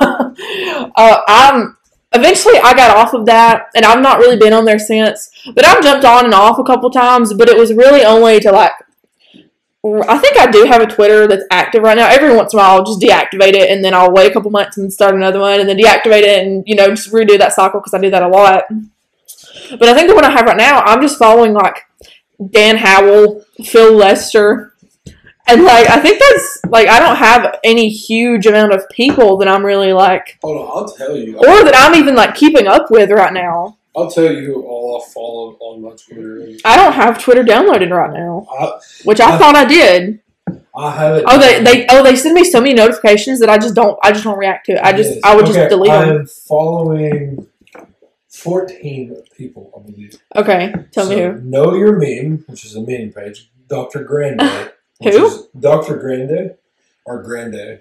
[0.00, 1.76] uh, I'm
[2.12, 5.30] eventually I got off of that and I've not really been on there since.
[5.54, 8.50] But I've jumped on and off a couple times, but it was really only to
[8.50, 8.72] like
[9.84, 12.08] I think I do have a Twitter that's active right now.
[12.08, 14.50] Every once in a while, I'll just deactivate it, and then I'll wait a couple
[14.50, 17.52] months and start another one, and then deactivate it, and you know just redo that
[17.52, 18.64] cycle because I do that a lot.
[19.78, 21.76] But I think the one I have right now, I'm just following like
[22.50, 24.72] Dan Howell, Phil Lester,
[25.46, 29.48] and like I think that's like I don't have any huge amount of people that
[29.48, 31.36] I'm really like, Hold on, I'll tell you.
[31.36, 33.76] or that I'm even like keeping up with right now.
[33.96, 36.48] I'll tell you who all I follow on my Twitter.
[36.64, 40.20] I don't have Twitter downloaded right now, I, which I I- thought I did.
[40.76, 41.24] I have it.
[41.28, 44.10] Oh, they they oh they send me so many notifications that I just don't I
[44.10, 44.80] just don't react to it.
[44.82, 45.20] I just Yes.
[45.24, 46.16] I would Okay, just delete them.
[46.18, 47.46] am following
[48.28, 50.16] 14 people, I believe.
[50.34, 51.40] Okay, tell me who.
[51.42, 53.50] Know Your Meme, which is a meme page.
[53.68, 54.02] Dr.
[54.04, 54.42] Grande.
[55.02, 55.46] Who?
[55.58, 55.96] Dr.
[55.96, 56.54] Grande
[57.04, 57.80] or Grande.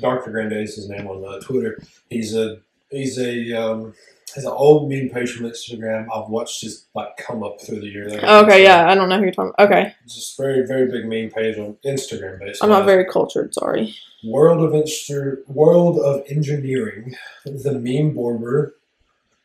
[0.00, 0.30] Dr.
[0.30, 1.82] Grande is his name on uh, Twitter.
[2.10, 2.58] He's a
[2.90, 3.94] he's a um,
[4.34, 6.06] he's an old meme page from Instagram.
[6.14, 8.12] I've watched his like come up through the years.
[8.22, 9.52] Oh, okay, yeah, I don't know who you're talking.
[9.58, 9.66] about.
[9.72, 12.38] Okay, Just very very big meme page on Instagram.
[12.40, 13.54] Basically, I'm not very cultured.
[13.54, 13.94] Sorry.
[14.24, 18.74] World of Instru- World of Engineering, the meme border,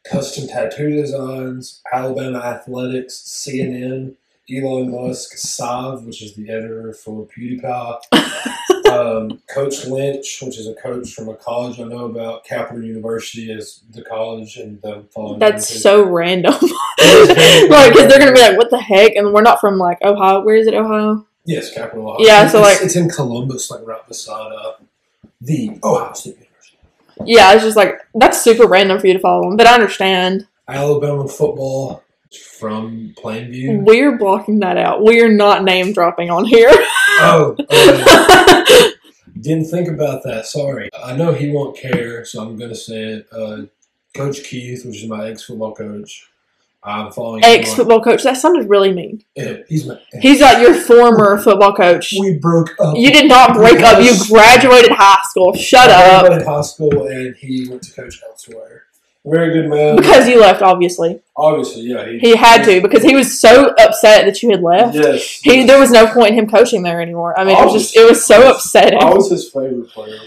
[0.09, 4.15] custom tattoo designs, Alabama Athletics, CNN,
[4.49, 7.99] Elon Musk, Sav, which is the editor for PewDiePie,
[8.89, 13.51] um, Coach Lynch, which is a coach from a college I know about, Capital University
[13.51, 15.39] is the college, and the following.
[15.39, 16.53] That's so random.
[16.99, 20.41] like, because they're gonna be like, "What the heck?" And we're not from like Ohio.
[20.41, 21.25] Where is it, Ohio?
[21.45, 22.09] yes, Capital.
[22.11, 22.17] Ohio.
[22.25, 24.73] Yeah, so, It's- like- it's in Columbus, like right beside uh,
[25.41, 26.77] the Ohio State University.
[27.25, 30.47] Yeah, it's just like that's super random for you to follow them, but I understand.
[30.67, 32.03] Alabama football
[32.59, 33.83] from Plainview.
[33.83, 35.01] We're blocking that out.
[35.03, 36.69] We're not name dropping on here.
[37.21, 38.89] Oh, uh,
[39.41, 40.45] didn't think about that.
[40.45, 40.89] Sorry.
[41.03, 43.27] I know he won't care, so I'm gonna say it.
[43.31, 43.63] Uh,
[44.15, 46.29] coach Keith, which is my ex football coach.
[46.81, 47.43] I'm following.
[47.43, 48.23] ex football coach.
[48.23, 49.23] That sounded really mean.
[49.35, 49.99] Yeah, he's my.
[50.21, 52.13] He's like your former football coach.
[52.17, 52.97] we broke up.
[52.97, 54.01] You did not break up.
[54.01, 55.53] You graduated high school.
[55.53, 56.21] Shut I up.
[56.21, 58.83] graduated high school, and he went to coach elsewhere.
[59.29, 59.95] Very good man.
[59.95, 61.21] Because you left, obviously.
[61.35, 62.05] Obviously, yeah.
[62.19, 64.95] He had to because he was so upset that you had left.
[64.95, 65.39] Yes.
[65.43, 67.37] He there was no point in him coaching there anymore.
[67.39, 68.99] I mean, it was just it was so upsetting.
[69.01, 70.17] I was his favorite player.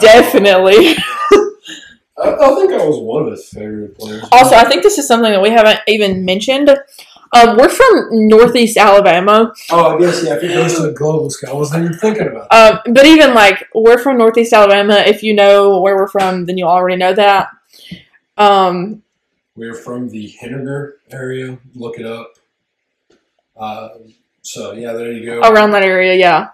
[0.00, 0.96] Definitely.
[2.20, 4.24] I, I think I was one of his favorite players.
[4.32, 6.68] Also, I think this is something that we haven't even mentioned.
[7.32, 10.36] Um, we're from Northeast Alabama, Oh, I guess yeah.
[10.36, 12.84] If it goes to the global scale, I wasn't even thinking about that.
[12.86, 14.94] um, but even like we're from Northeast Alabama.
[14.94, 17.48] If you know where we're from, then you already know that.
[18.38, 19.02] Um,
[19.56, 21.58] We're from the Henagar area.
[21.74, 22.34] Look it up.
[23.56, 25.40] Um, so yeah, there you go.
[25.40, 26.50] around that area, yeah,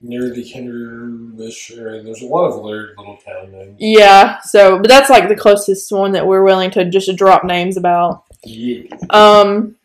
[0.00, 2.02] near the Henagar-ish area.
[2.02, 3.76] There's a lot of weird little town names.
[3.78, 4.40] yeah.
[4.42, 8.24] So, but that's like the closest one that we're willing to just drop names about.
[8.44, 8.84] Yeah.
[9.10, 9.76] Um,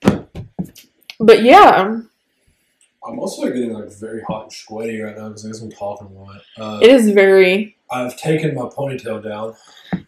[1.19, 2.01] but yeah,
[3.03, 6.07] I'm also getting like very hot and sweaty right now because I guess I'm talking
[6.07, 6.41] a lot.
[6.57, 9.55] Uh, it is very I've taken my ponytail down.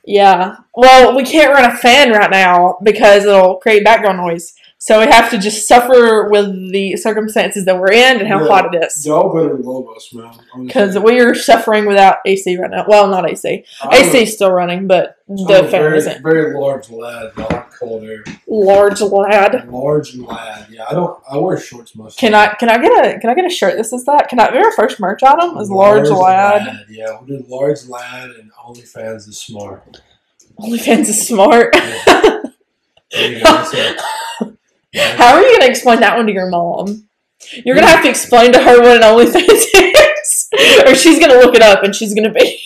[0.04, 0.58] Yeah.
[0.76, 4.54] Well, we can't run a fan right now because it'll create background noise.
[4.84, 8.48] So we have to just suffer with the circumstances that we're in and how Yeah.
[8.48, 9.06] hot it is.
[9.06, 10.32] Y'all better love us, man.
[10.66, 12.86] Because we are suffering without AC right now.
[12.88, 13.64] Well, not AC.
[13.92, 16.24] AC is still running, but the fan very, isn't.
[16.24, 17.30] very large lad.
[17.38, 18.24] I like cold air.
[18.48, 19.70] Large lad.
[19.72, 20.66] Large lad.
[20.72, 21.16] Yeah, I don't.
[21.32, 22.18] I wear shorts most.
[22.18, 24.30] Can of I can I get a can I get a shirt This is that?
[24.30, 25.60] Can I be our first merch item?
[25.60, 26.86] Is large, lad.
[26.90, 30.02] Yeah, we'll do large lad and OnlyFans is smart.
[30.60, 31.76] OnlyFans is smart.
[33.14, 33.96] There you go.
[34.94, 37.08] So, How are you gonna explain that one to your mom?
[37.66, 40.50] You're gonna have to explain to her what an OnlyFans is,
[40.86, 42.60] or she's gonna look it up and she's gonna be.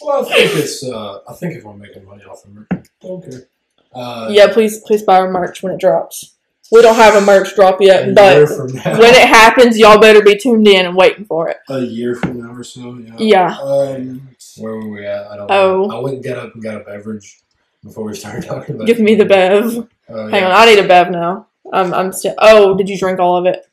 [0.00, 0.84] well, I think it's.
[0.84, 3.48] Uh, I think if I'm making money off of it, don't care.
[3.94, 6.32] Uh, Yeah, please please buy our merch when it drops.
[6.70, 10.66] We don't have a merch drop yet, but when it happens, y'all better be tuned
[10.68, 11.58] in and waiting for it.
[11.68, 12.96] a year from now or so.
[12.98, 13.14] Yeah.
[13.18, 13.58] Yeah.
[13.60, 14.28] Um,
[14.58, 15.26] where were we at?
[15.26, 15.86] I don't Oh.
[15.86, 15.96] know.
[15.96, 17.40] I went and got up and got a beverage
[17.82, 18.86] before we started talking about.
[18.86, 19.88] Give me the bev.
[20.08, 20.46] Uh, Hang yeah.
[20.46, 21.48] on, I need a bev now.
[21.72, 22.34] I'm I'm still.
[22.38, 23.66] Oh, did you drink all of it?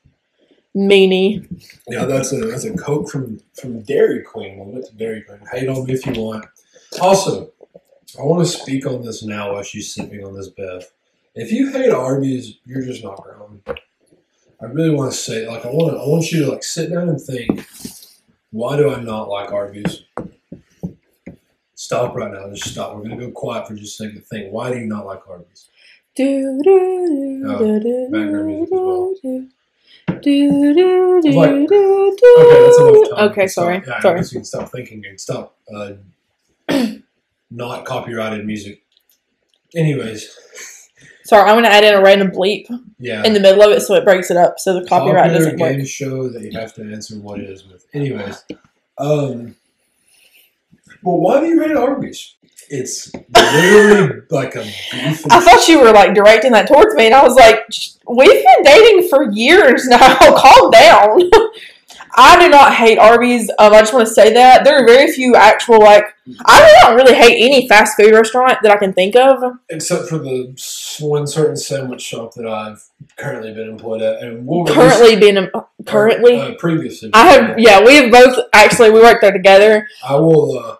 [0.76, 1.46] Meanie.
[1.88, 4.58] Yeah, that's a that's a Coke from from Dairy Queen.
[4.58, 5.40] Well, that's Dairy Queen.
[5.52, 6.46] Hate on me if you want.
[7.02, 7.52] Also,
[8.18, 10.86] I want to speak on this now while she's sipping on this Bev.
[11.36, 13.62] If you hate Arby's, you're just not grown.
[14.62, 16.92] I really want to say, like, I want to, I want you to like sit
[16.92, 17.66] down and think.
[18.52, 20.04] Why do I not like Arby's?
[21.90, 22.48] Stop right now.
[22.54, 22.96] Just stop.
[22.96, 24.24] We're gonna go quiet for just a second.
[24.28, 24.54] Think.
[24.54, 25.70] Why do you not like Arby's?
[26.16, 29.14] Do, do, Oh, do, do, background music as well.
[29.24, 29.48] do,
[30.22, 33.10] do, do, do, Like- do, Okay, that's enough do.
[33.16, 33.30] time.
[33.32, 33.64] Okay, Stop.
[33.64, 33.78] sorry.
[33.92, 34.20] I Sorry.
[34.20, 35.94] guess you can stop thinking and stop uh,
[37.50, 38.84] not copyrighted music.
[39.76, 40.30] Anyways,
[41.24, 42.68] Sorry, I'm gonna add in a random bleep
[43.00, 43.24] yeah.
[43.24, 45.60] in the middle of it so it breaks it up so the copyright Popular doesn't
[45.60, 45.72] work.
[45.78, 47.88] game show that you have to answer what it is with.
[47.96, 48.44] Anyways,
[49.00, 49.56] um,
[51.04, 52.36] well, why do you hate Arby's?
[52.70, 55.26] It's literally like a beef.
[55.32, 57.62] I thought you were like directing that towards me, and I was like,
[58.08, 60.18] "We've been dating for years now.
[60.38, 61.30] Calm down."
[62.16, 63.50] I do not hate Arby's.
[63.60, 66.06] Um, I just want to say that there are very few actual like.
[66.46, 69.42] I don't really hate any fast food restaurant that I can think of.
[69.70, 70.54] except for the
[71.00, 72.84] one certain sandwich shop that I've
[73.16, 75.50] currently been employed at, and we'll Currently being a,
[75.86, 77.10] currently, uh, previously.
[77.14, 77.84] I have yeah.
[77.84, 79.88] We have both actually we work there together.
[80.08, 80.58] I will.
[80.58, 80.76] Uh,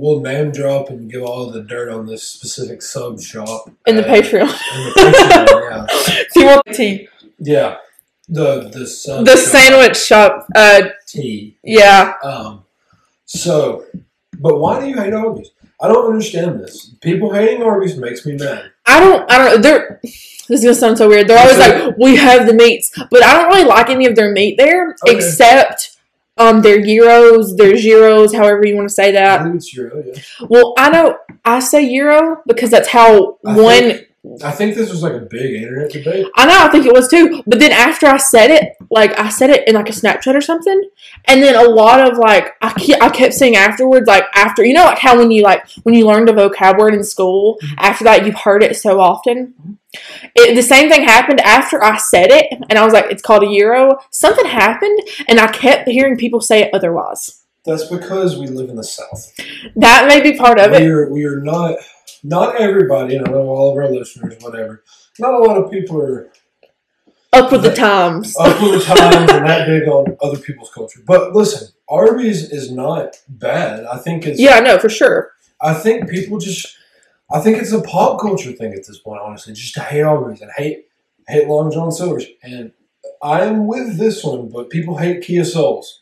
[0.00, 4.02] we'll name drop and give all the dirt on this specific sub shop In the
[4.02, 5.86] Patreon, In the Patreon, yeah,
[6.28, 7.08] if you want tea,
[7.38, 7.76] yeah.
[8.28, 10.46] The the sub the shop sandwich shop.
[10.54, 11.56] Uh, tea.
[11.64, 12.64] yeah, Um,
[13.24, 13.84] so,
[14.38, 15.50] but why do you hate Arby's?
[15.82, 16.94] I don't understand this.
[17.00, 18.70] People hating Arby's makes me mad.
[18.86, 19.30] I don't.
[19.30, 19.62] I don't.
[19.62, 19.98] They're.
[20.02, 21.26] This is gonna sound so weird.
[21.28, 24.30] They're always like, "We have the meats," but I don't really like any of their
[24.32, 25.16] meat there, Okay.
[25.16, 25.96] except
[26.40, 29.46] um their gyros, their gyros, however you want to say I that.
[29.54, 30.20] it's Euro, yeah.
[30.48, 33.74] Well, I know I say euro because that's how I one.
[33.78, 34.06] think-
[34.44, 36.26] I think this was like a big internet debate.
[36.36, 37.42] I know, I think it was too.
[37.46, 40.42] But then after I said it, like I said it in like a Snapchat or
[40.42, 40.90] something,
[41.24, 44.74] and then a lot of like I ke- I kept saying afterwards, like after you
[44.74, 47.74] know, like how when you like when you learned a vocab word in school, Mhm.
[47.78, 49.54] after that you've heard it so often.
[50.36, 53.42] It, the same thing happened after I said it, and I was like, "It's called
[53.42, 57.42] a euro." Something happened, and I kept hearing people say it otherwise.
[57.64, 59.32] That's because we live in the South.
[59.76, 60.82] That may be part of it.
[60.82, 61.76] We are we are not
[62.22, 63.18] not everybody.
[63.18, 64.82] I know all of our listeners, whatever.
[65.18, 66.30] Not a lot of people are
[67.32, 68.36] Up with the times.
[68.38, 71.00] up with the times and that big on other people's culture.
[71.06, 73.84] But listen, Arby's is not bad.
[73.84, 75.32] I think it's Yeah, I know for sure.
[75.60, 76.76] I think people just
[77.32, 80.40] I think it's a pop culture thing at this point, honestly, just to hate Arby's
[80.40, 80.86] and hate
[81.28, 82.26] hate Long John Silver's.
[82.42, 82.72] And
[83.22, 85.99] I am with this one, but people hate Kia Souls.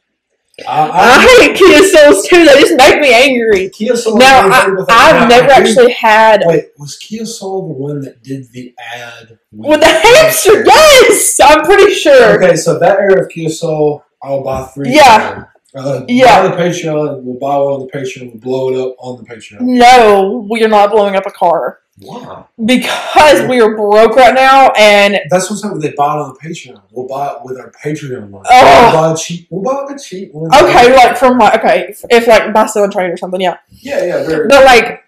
[0.66, 2.44] I, I hate Kia Souls too.
[2.44, 3.68] They just make me angry.
[3.70, 4.16] Kia Soul.
[4.18, 8.50] Now, I, I've Now, never actually had Wait, was Kia Soul the one that did
[8.52, 10.64] the ad with the hamster.
[10.64, 12.42] Yes, I'm pretty sure.
[12.42, 14.94] Okay, so that era of Kia Soul, I'll buy three.
[14.94, 15.44] Yeah.
[15.74, 16.48] Uh, Yeah.
[16.48, 17.22] Buy the Patreon.
[17.22, 18.32] We'll buy one on the Patreon.
[18.32, 19.60] We'll blow it up on the Patreon.
[19.60, 22.48] No, we are not blowing up a car Wow.
[22.64, 25.82] because we are broke right now, and That's what's happening.
[25.82, 26.80] They buy it on the Patreon.
[26.90, 28.44] We'll buy it with our Patreon money.
[28.50, 28.82] Oh.
[28.82, 29.46] We'll buy it cheap.
[29.50, 30.54] We'll buy it a cheap one.
[30.54, 33.58] okay, like from like okay, if, like buy sell and trade or something, yeah.
[33.70, 34.26] Yeah, yeah.
[34.26, 34.48] Very.
[34.48, 35.04] But like,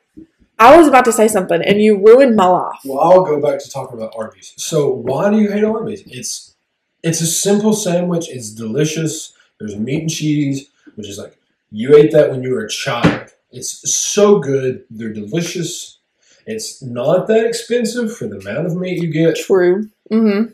[0.59, 2.81] I was about to say something, and you ruined my life.
[2.85, 4.55] Well, I'll go back to talking about Arby's.
[4.57, 6.03] So, why do you hate Arby's?
[6.07, 6.55] It's
[7.03, 8.29] it's a simple sandwich.
[8.29, 9.33] It's delicious.
[9.59, 11.38] There's meat and cheese, which is like
[11.70, 13.31] you ate that when you were a child.
[13.53, 14.85] It's so good.
[14.90, 15.98] They're delicious.
[16.46, 19.37] It's not that expensive for the amount of meat you get.
[19.37, 19.88] True.
[20.11, 20.53] Mm-hmm.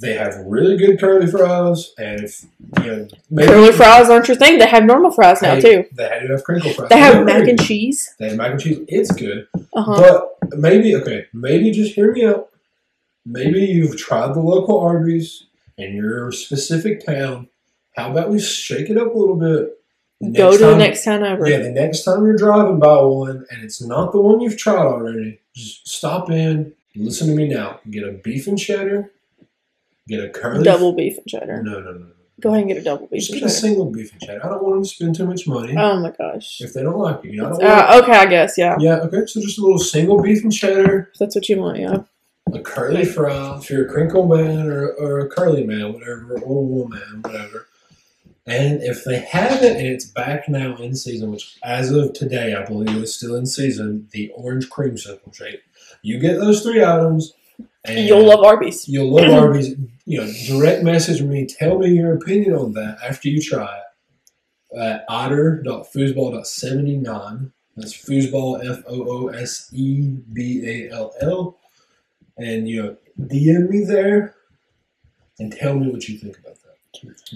[0.00, 2.44] They have really good curly fries, and if
[2.82, 4.58] you know, maybe Curly fries aren't your thing.
[4.60, 5.84] They have normal fries now They- too.
[5.92, 6.88] They do have crinkle fries.
[6.88, 7.66] They have They're mac and good.
[7.66, 8.14] cheese.
[8.18, 8.78] They have mac and cheese.
[8.86, 9.48] It's good.
[9.74, 10.26] Uh huh.
[10.42, 12.48] But maybe okay, maybe just hear me out.
[13.26, 17.48] Maybe you've tried the local Arby's in your specific town.
[17.96, 19.77] How about we shake it up a little bit?
[20.20, 21.48] Go to the next town over.
[21.48, 24.84] Yeah, the next time you're driving by one and it's not the one you've tried
[24.84, 26.72] already, just stop in.
[26.96, 27.78] Listen to me now.
[27.88, 29.12] Get a beef and cheddar.
[30.08, 30.64] Get a curly.
[30.64, 31.62] Double beef and cheddar.
[31.62, 32.06] No, no, no.
[32.40, 33.40] Go ahead and get a double beef and cheddar.
[33.40, 34.44] Just get a single beef and cheddar.
[34.44, 36.60] I don't want them to spend too much money Oh my gosh.
[36.60, 37.44] if they don't like it, you.
[37.46, 38.76] I don't want Uh, okay, I guess yeah.
[38.80, 39.26] yeah, okay.
[39.26, 41.10] So just a little single beef and cheddar.
[41.12, 41.98] If that's what you want, yeah.
[42.52, 46.58] a curly fry, if you're a crinkle man or, or a curly man, whatever, or
[46.58, 47.67] a woman, whatever.
[48.48, 52.64] And if they haven't, and it's back now in season, which as of today, I
[52.64, 55.60] believe is still in season, the orange creamsicle shake.
[56.02, 57.34] You get those three items,
[57.84, 58.88] and You'll love Arby's.
[58.88, 59.74] you'll love Arby's.
[60.06, 61.44] You know, direct message me.
[61.46, 63.84] Tell me your opinion on that after you try it.
[64.78, 67.52] At otter.foosball.79.
[67.76, 71.58] That's foosball, F O O S E B A L L.
[72.36, 74.34] And, you know, DM me there
[75.38, 76.67] and tell me what you think about that.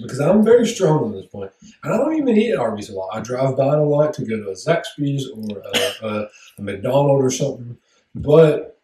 [0.01, 1.51] Because I'm very strong on this point.
[1.83, 3.09] And I don't even eat at Arby's a lot.
[3.13, 6.27] I drive by it a lot to go to a Zaxby's or a, a,
[6.57, 7.77] a McDonald's or something.
[8.15, 8.79] But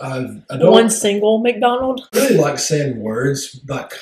[0.00, 2.08] I've, I don't One single McDonald.
[2.12, 3.92] I really like saying words like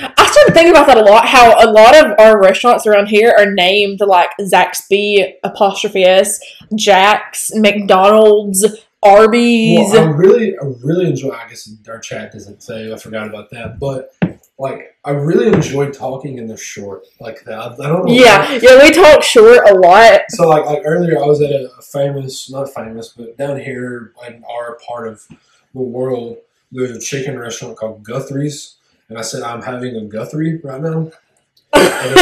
[0.00, 1.26] I started thinking about that a lot.
[1.26, 6.40] How a lot of our restaurants around here are named like Zaxby apostrophe S,
[6.74, 8.66] Jack's, McDonald's,
[9.02, 9.92] Arby's.
[9.92, 11.30] Well, I really, I really enjoy.
[11.30, 12.92] I guess our chat doesn't say.
[12.92, 14.10] I forgot about that, but
[14.58, 17.58] like, I really enjoy talking in the short like that.
[17.58, 18.12] I don't know.
[18.12, 20.22] yeah, yeah, we talk short a lot.
[20.30, 24.42] So like, like earlier, I was at a, famous, not famous, but down here in
[24.50, 25.26] our part of
[25.74, 26.38] the world,
[26.72, 28.76] there's a chicken restaurant called Guthrie's,
[29.08, 31.10] and I said I'm having a Guthrie right now.
[31.72, 32.14] And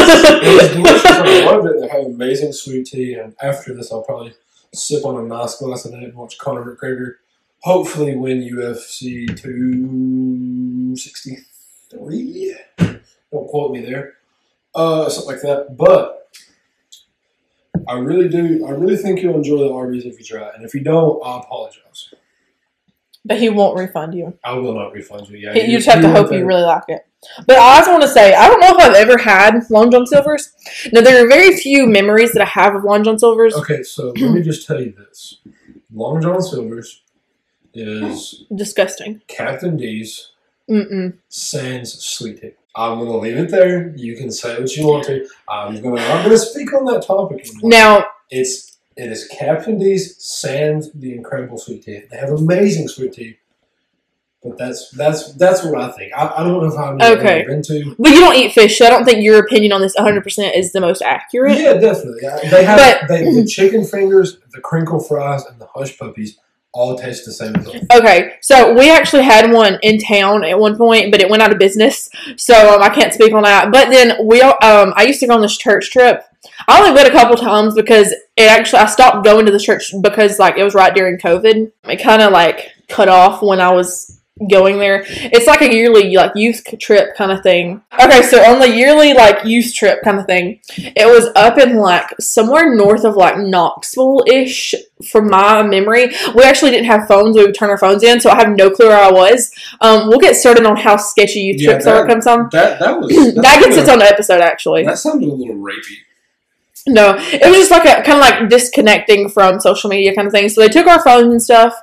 [0.73, 1.05] delicious.
[1.05, 1.79] I love it.
[1.79, 4.33] They have amazing sweet tea, and after this, I'll probably
[4.73, 7.15] sip on a nice glass of that and watch Conor McGregor.
[7.61, 9.25] Hopefully, win UFC
[11.97, 12.99] 263.
[13.31, 14.13] Don't quote me there.
[14.73, 15.75] Uh, something like that.
[15.77, 16.29] But
[17.87, 18.65] I really do.
[18.65, 20.49] I really think you'll enjoy the Arby's if you try.
[20.55, 22.13] And if you don't, I apologize.
[23.23, 24.37] But he won't refund you.
[24.43, 25.37] I will not refund you.
[25.37, 27.07] Yeah, You just have to hope you really like it.
[27.47, 30.05] But I also want to say, I don't know if I've ever had Long John
[30.05, 30.53] Silver's.
[30.93, 33.55] Now, there are very few memories that I have of Long John Silver's.
[33.55, 35.39] Okay, so let me just tell you this:
[35.91, 37.01] Long John Silver's
[37.73, 39.21] is Disgusting.
[39.27, 40.31] Captain D's
[40.69, 41.17] Mm-mm.
[41.29, 42.55] sans sweet.
[42.75, 43.93] I'm gonna leave it there.
[43.95, 45.27] You can say what you want to.
[45.49, 46.01] I'm gonna.
[46.01, 47.47] I'm gonna speak on that topic.
[47.47, 47.69] anymore.
[47.69, 52.01] Now, It's it is Captain D's sans the incredible sweet tea.
[52.09, 53.37] They have amazing sweet tea.
[54.43, 56.13] But that's that's that's what I think.
[56.15, 57.45] I, I don't know if never Okay.
[57.47, 57.95] been to.
[57.97, 60.71] but you don't eat fish, so I don't think your opinion on this 100% is
[60.71, 61.57] the most accurate.
[61.57, 62.21] Yeah, definitely.
[62.51, 66.37] They have But- they, the chicken fingers, the crinkle fries, and the hush puppies
[66.75, 67.53] all taste the same.
[67.53, 67.99] well.
[67.99, 71.51] Okay, so we actually had one in town at one point, but it went out
[71.51, 73.71] of business, so um, I can't speak on that.
[73.71, 76.21] But then we, um, I used to go on this church trip.
[76.67, 79.93] I only went a couple times because it actually I stopped going to the church
[80.01, 81.71] because like it was right during COVID.
[81.85, 85.03] It kind of like cut off when I was going there.
[85.07, 87.81] It's like a yearly like youth trip kind of thing.
[88.03, 91.77] Okay, so on the yearly like youth trip kind of thing, it was up in
[91.77, 94.75] like somewhere north of like Knoxville ish
[95.09, 96.07] from my memory.
[96.35, 97.37] We actually didn't have phones.
[97.37, 99.51] We would turn our phones in, so I have no clue where I was.
[99.79, 102.05] Um, we'll get started on how sketchy youth Yeah, trips that- are.
[102.07, 102.49] Comes on.
[102.51, 104.83] That that was That gets its own episode, actually.
[104.83, 105.99] That sounded a little rapey.
[106.87, 110.31] No, it was just like a kind of like disconnecting from social media kind of
[110.33, 110.49] thing.
[110.49, 111.73] So they took our phones and stuff,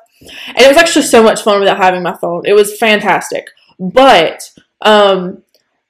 [0.49, 2.43] and it was actually so much fun without having my phone.
[2.47, 3.49] It was fantastic.
[3.79, 4.51] But
[4.81, 5.43] um,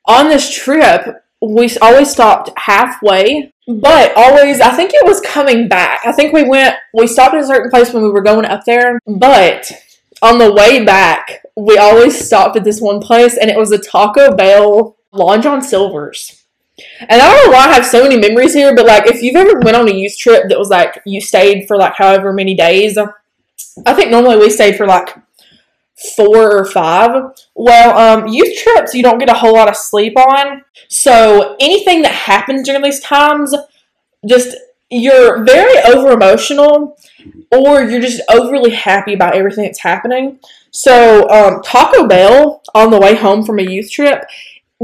[0.06, 3.52] on this trip, we always stopped halfway.
[3.68, 6.00] But always, I think it was coming back.
[6.04, 8.64] I think we went, we stopped at a certain place when we were going up
[8.64, 8.98] there.
[9.06, 9.70] But
[10.20, 13.78] on the way back, we always stopped at this one place, and it was a
[13.78, 16.44] Taco Bell Long John Silver's.
[17.00, 19.36] And I don't know why I have so many memories here, but like if you've
[19.36, 22.54] ever went on a youth trip that was like you stayed for like however many
[22.54, 22.96] days,
[23.86, 25.16] I think normally we stayed for like
[26.16, 27.32] four or five.
[27.54, 32.02] Well, um, youth trips you don't get a whole lot of sleep on, so anything
[32.02, 33.54] that happens during these times,
[34.26, 34.56] just
[34.90, 36.98] you're very over emotional,
[37.50, 40.38] or you're just overly happy about everything that's happening.
[40.70, 44.24] So um, Taco Bell on the way home from a youth trip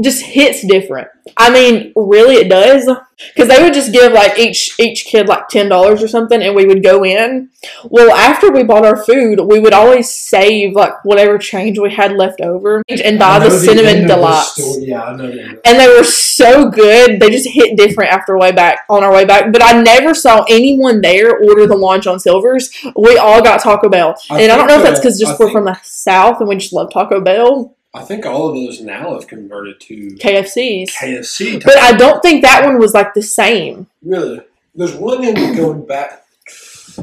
[0.03, 1.07] just hits different.
[1.37, 2.89] I mean, really, it does.
[3.35, 6.55] Because they would just give like each each kid like ten dollars or something, and
[6.55, 7.49] we would go in.
[7.83, 12.13] Well, after we bought our food, we would always save like whatever change we had
[12.13, 14.77] left over and buy I the cinnamon delights.
[14.79, 15.29] Yeah, I know.
[15.29, 17.19] the And they were so good.
[17.19, 19.51] They just hit different after way back on our way back.
[19.51, 22.69] But I never saw anyone there order the lunch on Silver's.
[22.95, 25.43] We all got Taco Bell, I and I don't know if that's because just I
[25.43, 28.81] we're from the south and we just love Taco Bell, I think all of those
[28.81, 30.95] now have converted to KFC's.
[30.95, 31.63] KFC.
[31.63, 33.87] But I don't think that one was like the same.
[34.03, 34.41] Really,
[34.75, 36.25] there's one in going back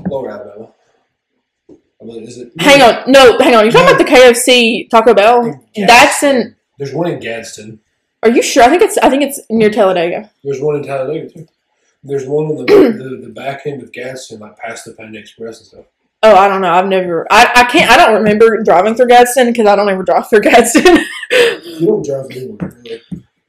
[0.09, 0.69] lower Alabama.
[1.69, 2.53] I mean, is it?
[2.59, 3.65] Hang on, no, hang on.
[3.65, 5.61] You're talking about the KFC Taco Bell?
[5.75, 6.55] In That's in.
[6.79, 7.81] There's one in Gadsden.
[8.23, 8.63] Are you sure?
[8.63, 8.99] I think it's.
[8.99, 10.31] I think it's near Talladega.
[10.45, 11.49] There's one in Talladega too.
[12.05, 15.59] There's one on the, the the back end of Gadsden, like past the Panda Express
[15.59, 15.85] and stuff.
[16.23, 16.71] Oh, I don't know.
[16.73, 17.27] I've never.
[17.31, 17.91] I, I can't.
[17.91, 20.99] I don't remember driving through Gadsden because I don't ever drive through Gadsden.
[21.31, 23.03] You don't drive anywhere really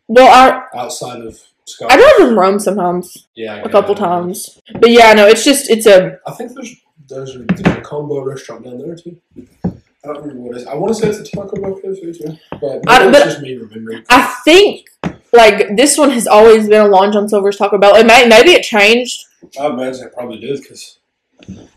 [0.09, 0.28] well,
[0.74, 2.01] I outside of I Scotland.
[2.01, 3.97] drive in Rome sometimes, yeah, I a couple it.
[3.97, 4.59] times.
[4.74, 6.20] But yeah, no, it's just it's a.
[6.28, 6.76] I think there's
[7.09, 9.18] there's a, there's a combo restaurant down there too.
[9.36, 10.68] I don't remember what it is.
[10.68, 13.41] I want to say it's a Taco Bell KFC too, but I- it's but- just
[13.41, 14.03] me remembering.
[14.09, 14.88] I think
[15.34, 17.95] like this one has always been a Long John Silver's Taco Bell.
[17.95, 19.26] It may maybe it changed.
[19.59, 20.99] I imagine it probably did because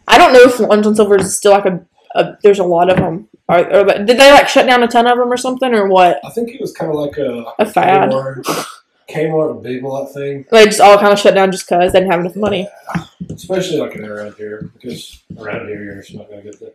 [0.09, 1.85] I don't know if Long John Silver's is still like a.
[2.15, 3.29] a there's a lot of them.
[3.49, 6.21] Or, or did they like shut down a ton of them or something or what?
[6.25, 8.11] I think it was kind of like a, A fad.
[8.11, 8.67] Kmart,
[9.09, 10.45] Kmart Big Lot thing.
[10.53, 12.69] They just all kind of shut down just because they didn't have enough money.
[12.95, 13.05] Yeah.
[13.31, 16.73] Especially like around here because around here you're just not gonna get the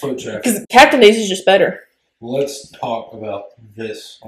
[0.00, 0.44] foot traffic.
[0.44, 1.80] Because Captain D's is just better.
[2.22, 4.18] let's talk about this.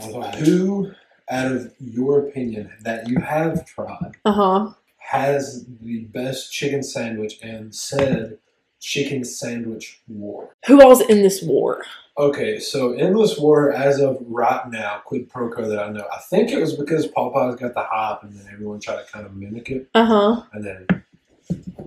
[0.41, 0.93] Who,
[1.31, 4.71] out of your opinion, that you have tried, Uh huh.
[5.11, 8.39] Has the best chicken sandwich and said
[8.79, 10.55] chicken sandwich war?
[10.67, 11.85] Who all's in this war?
[12.17, 16.19] Okay, so Endless War, as of right now, quid pro quo that I know, I
[16.19, 19.35] think it was because Popeyes got the hype and then everyone tried to kind of
[19.35, 20.43] mimic it, Uh huh.
[20.53, 21.05] and then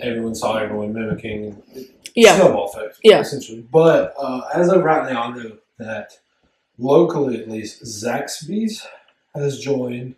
[0.02, 1.62] everyone saw everyone mimicking.
[2.16, 2.36] Yeah.
[2.36, 3.20] Snowball effect, Yeah.
[3.20, 3.62] essentially.
[3.72, 6.18] But uh, as of right now, I know that
[6.78, 8.86] locally, at least, Zaxby's
[9.36, 10.16] has joined.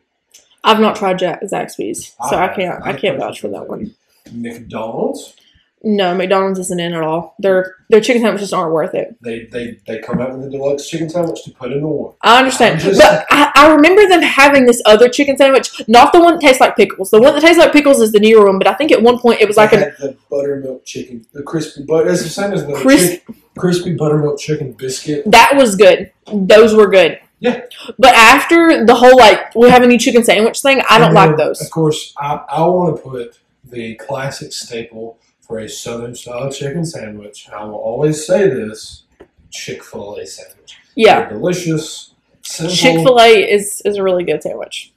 [0.66, 2.56] I've not tried Jack Zaxby's, so I have.
[2.56, 2.84] can't.
[2.84, 3.94] I have can't vouch for that one.
[4.32, 5.36] McDonald's,
[5.84, 7.36] No, McDonald's isn't in at all.
[7.40, 9.16] Their their chicken sandwiches aren't worth it.
[9.22, 12.16] they they they come out with a deluxe chicken sandwich to put in the war.
[12.22, 16.20] I understand, just- but I, I remember them having this other chicken sandwich, not the
[16.20, 17.12] one that tastes like pickles.
[17.12, 19.20] The one that tastes like pickles is the newer one, but I think at one
[19.20, 22.66] point it was like a the buttermilk chicken, the crispy but It's the same as
[22.66, 23.24] the chick-
[23.58, 25.24] crispy buttermilk chicken biscuit.
[25.32, 26.12] that was good.
[26.34, 27.20] Those were good.
[27.46, 27.62] Yeah.
[28.00, 31.16] But after the whole like we have a new chicken sandwich thing, I don't And
[31.16, 31.62] like those.
[31.62, 36.86] Of course, I, I want to put the classic staple for a Southern style chicken
[36.86, 37.48] sandwich.
[37.50, 39.04] I will always say this:
[39.52, 40.78] Chick Fil A sandwich.
[40.96, 42.12] Yeah, They're delicious.
[42.44, 44.92] Chick Fil A is is a really good sandwich.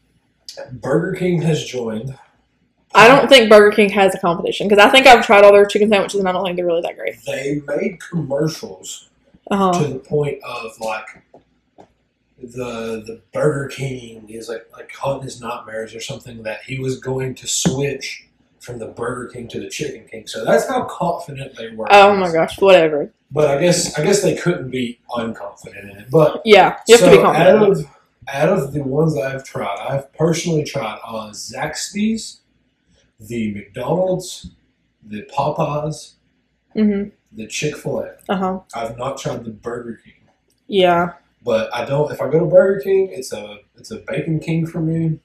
[0.73, 2.17] Burger King has joined.
[2.95, 5.67] I don't think Burger King has a competition because I think I've tried all their
[5.67, 7.17] chicken sandwiches and I don't think they're really that great.
[7.27, 9.11] They made commercials
[9.51, 9.83] Uh huh.
[9.83, 11.07] to the point of like
[12.41, 16.99] the the Burger King is like like haunting his nightmares or something that he was
[16.99, 18.27] going to switch
[18.61, 20.27] from the Burger King to the Chicken King.
[20.27, 21.87] So that's how confident they were.
[21.91, 23.11] Oh my gosh, whatever.
[23.31, 26.11] But I guess I guess they couldn't be unconfident in it.
[26.11, 27.63] But Yeah, you have so to be confident.
[27.63, 27.87] out of
[28.33, 32.41] out of the ones that I've tried, I've personally tried uh, Zaxby's,
[33.19, 34.51] the McDonald's,
[35.03, 36.15] the Popeyes,
[36.77, 37.09] mm-hmm.
[37.33, 38.17] the Chick Fil A.
[38.29, 38.61] Uh huh.
[38.75, 40.15] I've not tried the Burger King.
[40.67, 41.15] Yeah.
[41.49, 42.13] But I don't.
[42.13, 45.19] If I go to Burger King, it's a it's a Bacon King for me.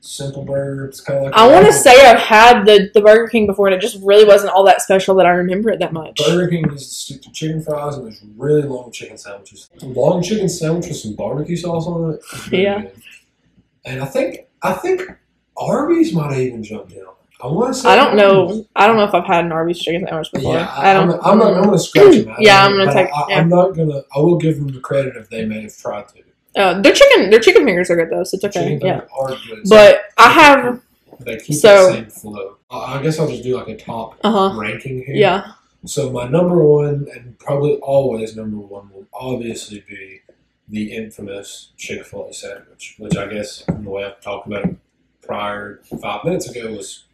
[0.00, 0.86] Simple burger.
[0.86, 3.68] It's kind of like I want to say I've had the, the Burger King before,
[3.68, 6.18] and it just really wasn't all that special that I remember it that much.
[6.26, 9.70] Burger King used to stick to chicken fries and there's really long chicken sandwiches.
[9.80, 12.20] Long chicken sandwich with some barbecue sauce on it.
[12.50, 12.80] really Yeah.
[12.80, 13.02] good.
[13.84, 15.02] And I think I think
[15.56, 17.04] Arby's might have even jumped in.
[17.04, 17.14] on.
[17.42, 18.64] I want to say I don't know.
[18.76, 20.54] I don't know if I've had an Arby's chicken sandwich before.
[20.54, 21.10] Yeah, I don't.
[21.10, 21.54] I'm, I'm not.
[21.54, 22.34] I'm gonna scratch them.
[22.38, 23.38] Yeah, I'm gonna take- I, yeah.
[23.40, 24.02] I'm not gonna.
[24.14, 26.22] I will give them the credit if they may have tried to.
[26.54, 28.74] Uh, their chicken, their chicken fingers are good though, so it's okay.
[28.78, 29.62] Chicken Yeah, good.
[29.68, 30.80] but I have.
[31.20, 32.56] they keep so- the same flow.
[32.70, 34.58] I guess I'll just do like a top Uh huh.
[34.60, 35.14] ranking here.
[35.14, 35.52] Yeah.
[35.84, 40.20] So my number one, and probably always number one, will obviously be
[40.68, 44.64] the infamous Chick Fil A sandwich, which I guess in the way I've talked about
[44.64, 44.76] it
[45.22, 47.04] prior five minutes ago was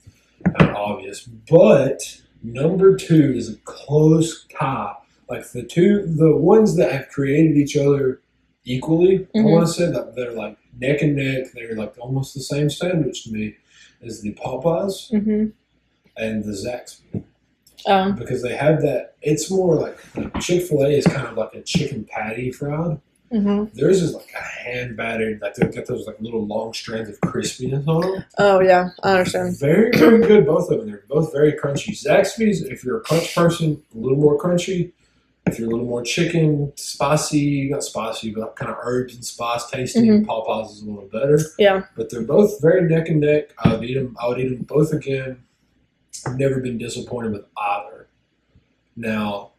[0.44, 1.22] kind of obvious.
[1.50, 4.94] But number two is a close tie.
[5.28, 8.20] Like the two, the ones that have created each other
[8.64, 9.50] equally, I Mhm.
[9.52, 11.52] want to say that they're like neck and neck.
[11.54, 13.54] They're like almost the same sandwich to me.
[14.00, 15.46] Is the Popeyes Mm-hmm.
[16.16, 17.24] and the Zaxby
[17.86, 18.14] Um.
[18.14, 19.14] because they have that.
[19.22, 23.00] It's more like, like Chick Fil A is kind of like a chicken patty fried.
[23.30, 27.08] Hmm Theirs is like a hand battered, like they've got those like little long strands
[27.08, 28.24] of crispiness on them.
[28.38, 29.58] Oh yeah, I understand.
[29.58, 30.88] Very very good, both of them.
[30.88, 31.90] They're both very crunchy.
[31.90, 34.92] Zaxby's, if you're a crunch person, a little more crunchy.
[35.46, 39.70] If you're a little more chicken, spicy, not spicy, but kind of herbs and spice
[39.70, 41.40] tasting, Popeyes is a little better.
[41.58, 41.84] Yeah.
[41.96, 43.54] But they're both very neck and neck.
[43.58, 44.14] I would eat them.
[44.20, 45.42] I would eat them both again.
[46.26, 48.08] I've never been disappointed with either.
[48.94, 49.52] Now,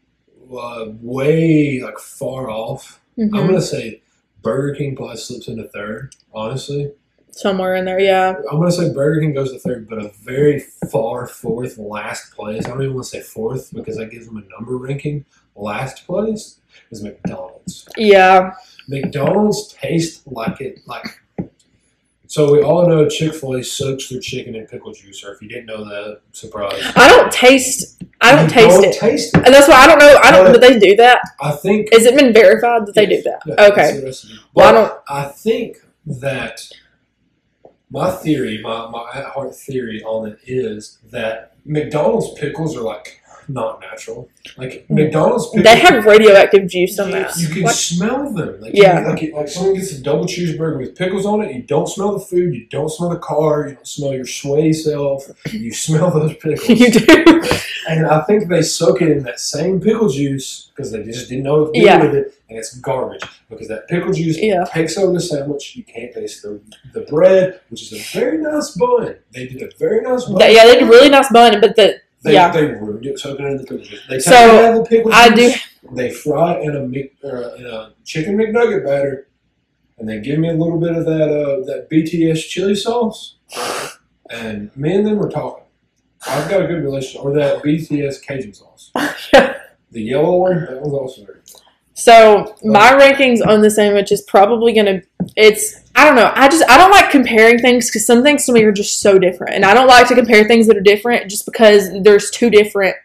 [0.55, 2.99] uh, way like far off.
[3.27, 4.01] Hmm I'm gonna say
[4.41, 6.15] Burger King probably slips into third.
[6.33, 6.91] Honestly,
[7.31, 8.35] Somewhere in there, yeah.
[8.51, 10.59] I'm gonna say Burger King goes to third, but a very
[10.91, 12.65] far fourth, last place.
[12.65, 15.25] I don't even want to say fourth because that gives them a number ranking.
[15.55, 16.59] Last place
[16.91, 17.87] is McDonald's.
[17.97, 18.55] Yeah.
[18.87, 21.05] McDonald's tastes like it like.
[22.29, 25.41] So we all know Chick Fil A soaks their chicken in pickle juice, or if
[25.41, 26.79] you didn't know that, surprise.
[26.95, 28.03] I don't taste.
[28.21, 29.43] I don't taste don't it, Taste it.
[29.45, 30.19] and that's why I don't know.
[30.21, 30.45] I don't.
[30.45, 31.21] But- Did they do that?
[31.41, 33.71] I think Has it been verified that they do that?
[33.71, 34.11] Okay.
[34.53, 34.93] Well, I don't.
[35.09, 36.69] I think that
[37.89, 43.18] my theory, my, my at heart theory on it is that McDonald's pickles are like
[43.49, 44.29] not natural.
[44.57, 44.89] Like mm.
[44.91, 47.35] McDonald's pickles, They have radioactive juice on that.
[47.37, 47.75] you can What?
[47.75, 48.61] smell them.
[48.61, 49.01] Like Yeah.
[49.01, 51.55] you, like like someone gets a double cheeseburger with pickles on it.
[51.55, 52.53] You don't smell the food.
[52.55, 53.67] You don't smell the car.
[53.69, 55.27] You don't smell your sweaty self.
[55.51, 56.69] You smell those pickles.
[56.79, 57.41] you do.
[57.87, 61.43] And I think they soak it in that same pickle juice because they just didn't
[61.43, 62.01] know what to do Yeah.
[62.03, 64.63] with it, and it's garbage because that pickle juice Yeah.
[64.65, 65.75] takes over the sandwich.
[65.75, 66.61] You can't taste the,
[66.93, 69.15] the bread, which is a very nice bun.
[69.31, 70.39] They did a very nice bun.
[70.39, 72.51] Yeah, they did a really nice bun, but the They, yeah.
[72.51, 74.01] they ruined it soaking in the pickle juice.
[74.09, 75.53] They So, take it out the pickle I do.
[75.93, 79.27] they fry in a Mc, uh, in a chicken McNugget batter,
[79.97, 83.37] and they give me a little bit of that uh, that BTS chili sauce,
[84.29, 85.63] and me and them were talking.
[86.27, 88.91] I've got a good relationship, or that BTS Cajun sauce,
[89.31, 89.55] the
[90.01, 90.65] yellow one.
[90.65, 91.61] That was also very good.
[91.93, 95.01] So my rankings on the sandwich is probably gonna.
[95.37, 96.31] It's I don't know.
[96.35, 99.19] I just I don't like comparing things because some things to me are just so
[99.19, 102.49] different, and I don't like to compare things that are different just because there's too
[102.49, 102.95] different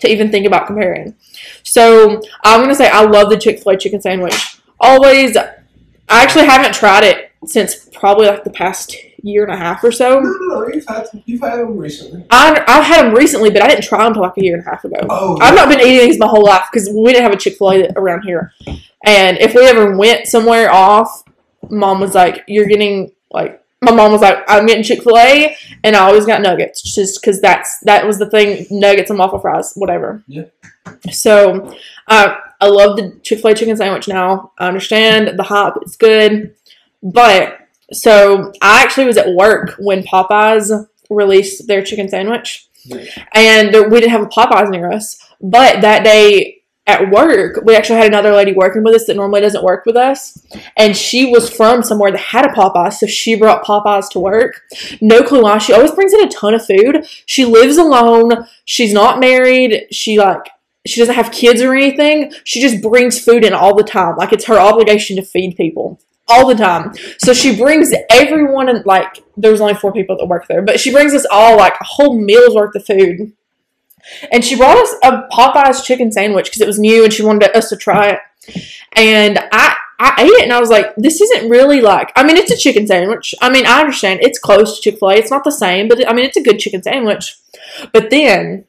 [0.00, 1.14] to even think about comparing.
[1.62, 4.58] So I'm gonna say I love the Chick Fil A chicken sandwich.
[4.80, 5.36] Always.
[5.36, 9.92] I actually haven't tried it since probably like the past year and a half or
[9.92, 10.20] so.
[10.20, 10.68] No, no, no.
[10.68, 12.26] You've had you've had them recently.
[12.30, 14.66] I, I've had them recently, but I didn't try them until like a year and
[14.66, 14.96] a half ago.
[15.08, 17.56] Oh, I've not been eating these my whole life because we didn't have a Chick
[17.56, 18.52] Fil A around here.
[19.04, 21.21] And if we ever went somewhere off,
[21.70, 25.56] mom was like, "You're getting like." My mom was like, "I'm getting Chick Fil A,"
[25.82, 28.66] and I always got nuggets, just because that's that was the thing.
[28.70, 30.22] Nuggets and waffle fries, whatever.
[30.28, 30.44] Yeah.
[31.10, 31.74] So,
[32.06, 34.06] uh, I love the Chick Fil A chicken sandwich.
[34.06, 36.54] Now I understand the hype; it's good,
[37.02, 37.58] but
[37.92, 43.04] so I actually was at work when Popeyes released their chicken sandwich Yeah.
[43.34, 45.18] and we didn't have a Popeyes near us.
[45.40, 49.40] But that day at work, we actually had another lady working with us that normally
[49.40, 50.44] doesn't work with us,
[50.76, 54.62] and she was from somewhere that had a Popeyes, so she brought Popeyes to work.
[55.00, 55.58] No clue why.
[55.58, 57.06] She always brings in a ton of food.
[57.26, 58.48] She lives alone.
[58.64, 59.86] She's not married.
[59.92, 60.48] She like
[60.84, 62.32] she doesn't have kids or anything.
[62.44, 64.16] She just brings food in all the time.
[64.16, 66.92] Like it's her obligation to feed people all the time.
[67.18, 70.90] So she brings everyone in like there's only four people that work there, but she
[70.90, 73.32] brings us all like a whole meal's worth of food.
[74.30, 77.56] And she brought us a Popeyes chicken sandwich because it was new and she wanted
[77.56, 78.18] us to try it.
[78.92, 82.36] And I I ate it and I was like, this isn't really like I mean
[82.36, 83.34] it's a chicken sandwich.
[83.40, 85.16] I mean I understand it's close to Chick-fil-A.
[85.16, 87.38] It's not the same, but I mean it's a good chicken sandwich.
[87.92, 88.64] But then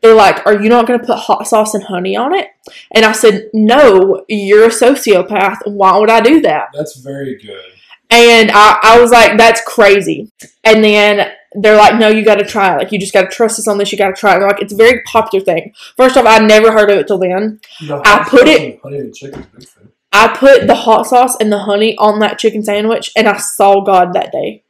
[0.00, 2.48] they're like, Are you not going to put hot sauce and honey on it?
[2.92, 5.58] And I said, No, you're a sociopath.
[5.66, 6.68] Why would I do that?
[6.72, 7.72] That's very good.
[8.10, 10.30] And I, I was like, That's crazy.
[10.64, 12.78] And then they're like, No, you got to try it.
[12.78, 13.92] Like, you just got to trust us on this.
[13.92, 14.38] You got to try it.
[14.40, 15.72] They're like, It's a very popular thing.
[15.96, 17.60] First off, I never heard of it till then.
[17.86, 19.88] The I put it- and Honey and chicken's big fan.
[20.14, 23.80] I put the hot sauce and the honey on that chicken sandwich, and I saw
[23.80, 24.62] God that day.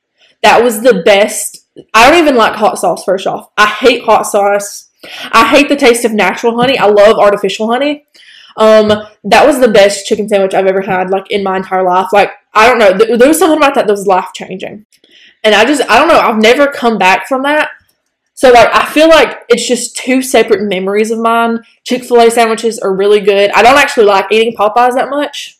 [0.42, 1.66] That was the best.
[1.92, 3.50] I don't even like hot sauce, first off.
[3.56, 4.88] I hate hot sauce.
[5.32, 6.78] I hate the taste of natural honey.
[6.78, 8.04] I love artificial honey.
[8.56, 8.88] Um,
[9.24, 12.08] that was the best chicken sandwich I've ever had, like in my entire life.
[12.12, 14.84] Like I don't know, th- there was something about that that was life changing,
[15.45, 16.20] and I just I don't know.
[16.20, 17.70] I've never come back from that.
[18.34, 21.61] So like I feel like it's just two separate memories of mine.
[21.84, 23.51] Chick Fil A sandwiches are really good.
[23.53, 25.59] I don't actually like eating Popeyes that much,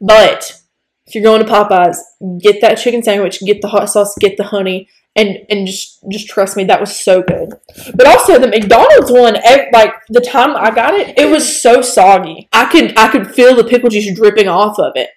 [0.00, 0.60] but
[1.06, 1.96] if you're going to Popeyes,
[2.40, 6.28] get that chicken sandwich, get the hot sauce, get the honey, and and just just
[6.28, 7.54] trust me, that was so good.
[7.94, 9.34] But also the McDonald's one,
[9.72, 12.48] like the time I got it, it was so soggy.
[12.52, 15.10] I could I could feel the pickle juice dripping off of it.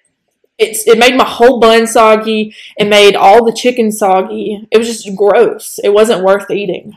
[0.58, 2.54] It's it made my whole bun soggy.
[2.76, 4.66] It made all the chicken soggy.
[4.70, 5.80] It was just gross.
[5.82, 6.96] It wasn't worth eating.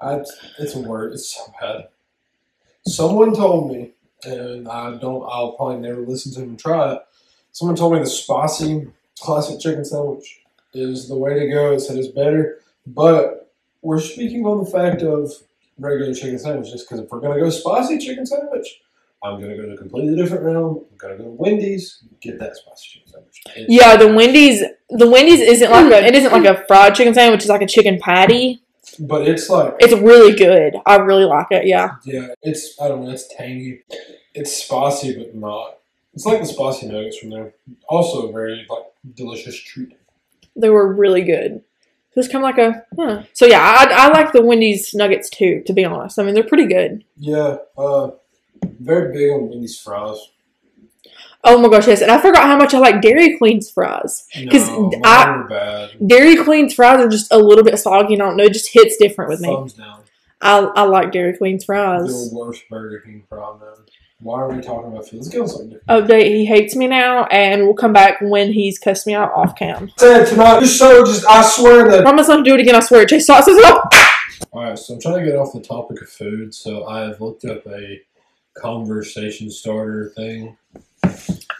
[0.00, 0.22] I,
[0.58, 1.12] it's a word.
[1.12, 1.88] It's so bad.
[2.86, 3.90] Someone told me,
[4.24, 5.24] and I don't.
[5.24, 7.00] I'll probably never listen to them try it.
[7.52, 8.88] Someone told me the spicy
[9.20, 10.40] classic chicken sandwich
[10.72, 11.72] is the way to go.
[11.72, 13.52] It said it's better, but
[13.82, 15.30] we're speaking on the fact of
[15.78, 18.80] regular chicken sandwiches because if we're gonna go spicy chicken sandwich,
[19.24, 20.84] I'm gonna go to a completely different realm.
[20.90, 23.42] I'm gonna go to Wendy's, get that spicy chicken sandwich.
[23.50, 27.14] It's- Yeah, the Wendy's the Wendy's isn't like a it isn't like a fried chicken
[27.14, 27.40] sandwich.
[27.40, 28.62] It's like a chicken patty.
[28.98, 30.74] but it's like It's really good.
[30.86, 31.66] I really like it.
[31.66, 31.92] Yeah.
[32.04, 33.82] Yeah, it's I don't know, it's tangy.
[34.34, 35.78] It's spicy but not.
[36.14, 37.54] It's like the spicy nuggets from there.
[37.88, 39.96] Also a very like delicious treat.
[40.56, 41.52] They were really good.
[42.14, 43.22] It was kind of like a huh.
[43.32, 43.60] so yeah.
[43.62, 45.62] I, I like the Wendy's nuggets too.
[45.66, 47.04] To be honest, I mean they're pretty good.
[47.16, 48.10] Yeah, uh
[48.80, 50.18] very big on Wendy's fries.
[51.44, 54.26] Oh my gosh, yes, and I forgot how much I like Dairy Queen's fries.
[54.50, 55.90] 'Cause no, I- bad.
[56.06, 58.14] Dairy Queen's fries are just a little bit soggy.
[58.14, 59.48] and I don't know, it just hits different with me.
[59.48, 60.00] Thumbs down.
[60.40, 62.30] I I like Dairy Queen's fries.
[62.30, 63.68] The worst Burger King fry, man.
[64.20, 65.22] Why are we talking about food?
[65.24, 65.84] Let's on something different.
[65.88, 69.32] Oh, Update: He hates me now, and we'll come back when he's cussed me out
[69.34, 69.90] off cam.
[69.96, 72.76] Said tonight, this show just I swear that I Promise not to do it again.
[72.76, 73.04] I swear.
[73.04, 73.92] Chase sauce is up.
[74.52, 77.44] Alright, so I'm trying to get off the topic of food, so I have looked
[77.44, 78.00] up a
[78.54, 80.56] conversation starter thing.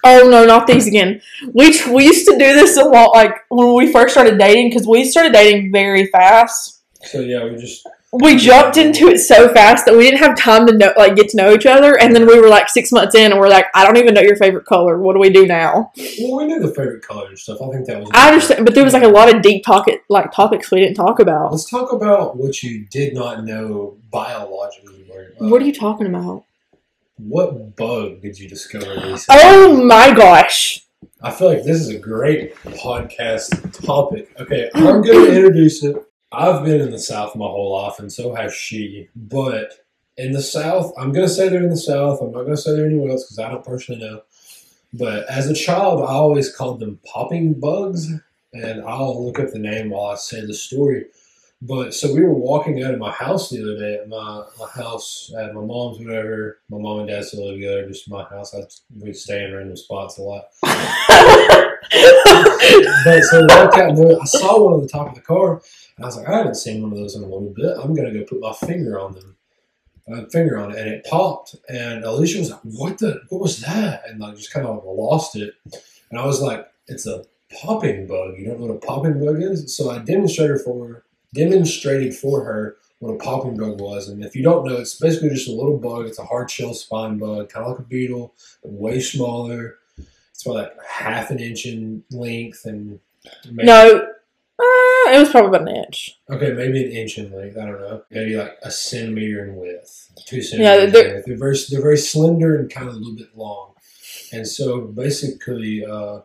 [0.04, 1.20] Oh no, not these again.
[1.52, 4.86] We we used to do this a lot, like when we first started dating, because
[4.86, 6.80] we started dating very fast.
[7.04, 10.66] So yeah, we just We jumped into it so fast that we didn't have time
[10.66, 13.14] to know, like get to know each other, and then we were like six months
[13.14, 14.98] in, and we're like, I don't even know your favorite color.
[14.98, 15.92] What do we do now?
[16.20, 17.62] well, we knew the favorite color and stuff.
[17.62, 18.10] I think that was.
[18.12, 20.96] I understand, but there was like a lot of deep talk, like topics we didn't
[20.96, 21.52] talk about.
[21.52, 25.06] Let's talk about what you did not know biologically.
[25.38, 26.44] What are you talking about?
[27.28, 29.40] What bug did you discover recently?
[29.42, 30.86] Oh my gosh.
[31.22, 34.32] I feel like this is a great podcast topic.
[34.40, 35.96] Okay, I'm going to introduce it.
[36.32, 39.08] I've been in the South my whole life, and so has she.
[39.14, 39.72] But
[40.16, 42.20] in the South, I'm going to say they're in the South.
[42.20, 44.22] I'm not going to say they're anywhere else because I don't personally know.
[44.92, 48.10] But as a child, I always called them popping bugs,
[48.52, 51.06] and I'll look up the name while I say the story.
[51.64, 54.66] But so we were walking out of my house the other day at my, my
[54.74, 56.58] house at my mom's, whatever.
[56.68, 58.52] My mom and dad still live together, just my house.
[58.52, 58.62] I,
[58.98, 60.46] we stay in random spots a lot.
[63.04, 65.62] But so we walked out and I saw one on the top of the car,
[65.96, 67.76] and I was like, I haven't seen one of those in a little bit.
[67.78, 69.36] I'm gonna go put my finger on them,
[70.12, 71.54] uh, finger on it, and it popped.
[71.68, 73.20] And Alicia was like, "What the?
[73.28, 75.54] What was that?" And like just kind of lost it.
[76.10, 77.24] And I was like, "It's a
[77.60, 78.36] popping bug.
[78.36, 81.04] You don't know what a popping bug is?" So I demonstrated for her,
[81.34, 84.08] demonstrated for her what a popping bug was.
[84.08, 86.06] And if you don't know, it's basically just a little bug.
[86.06, 89.78] It's a hard shell spine bug, kind of like a beetle, but way smaller.
[90.30, 93.00] It's about like half an inch in length and
[93.50, 94.08] maybe, No.
[94.58, 96.16] Uh, it was probably about an inch.
[96.30, 97.56] okay, maybe an inch in length.
[97.58, 100.92] I don't know, maybe like a centimeter in width, two Yeah, centimeters.
[100.92, 101.26] they're- in width.
[101.26, 103.70] They're very they're very slender and kind of a little bit long.
[104.32, 106.20] And so basically, uh,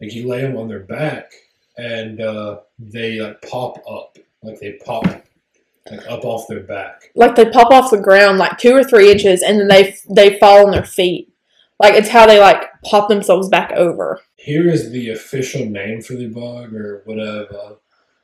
[0.00, 1.32] like you lay them on their back
[1.76, 7.10] and uh, they like pop up, like they pop like up off their back.
[7.14, 10.38] Like they pop off the ground like two or three inches, and then they they
[10.38, 11.32] fall on their feet.
[11.78, 14.20] Like it's how they like pop themselves back over.
[14.36, 17.76] Here is the official name for the bug or whatever.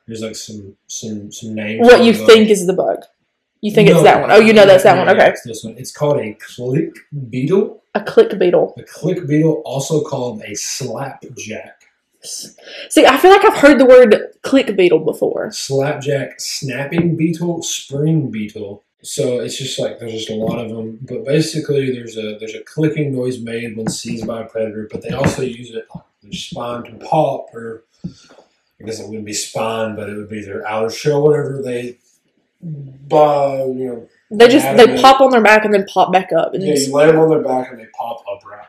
[0.07, 1.86] There's like some some some names.
[1.86, 3.05] What you think is the bug?
[3.61, 4.32] You think it's that one?
[4.32, 5.09] Oh, you know that's that one.
[5.09, 5.76] Okay, it's this one.
[5.78, 6.96] It's called a click
[7.30, 7.84] beetle.
[7.94, 8.74] a click beetle.
[8.76, 11.82] A click beetle, also called a slapjack.
[12.24, 15.50] See, I feel like I've heard the word click beetle before.
[15.50, 18.84] Slapjack, snapping beetle, spring beetle.
[19.02, 20.98] So it's just like there's just a lot of them.
[21.02, 24.88] But basically, there's a there's a clicking noise made when seized by a predator.
[24.90, 25.88] But they also use it
[26.22, 30.44] their spine to pop, or I guess it wouldn't be spine, but it would be
[30.44, 31.98] their outer shell, whatever they.
[32.62, 36.54] You know, They just they pop on their back and then pop back up.
[36.54, 38.66] And Yeah, you lay them on their back and they pop upright.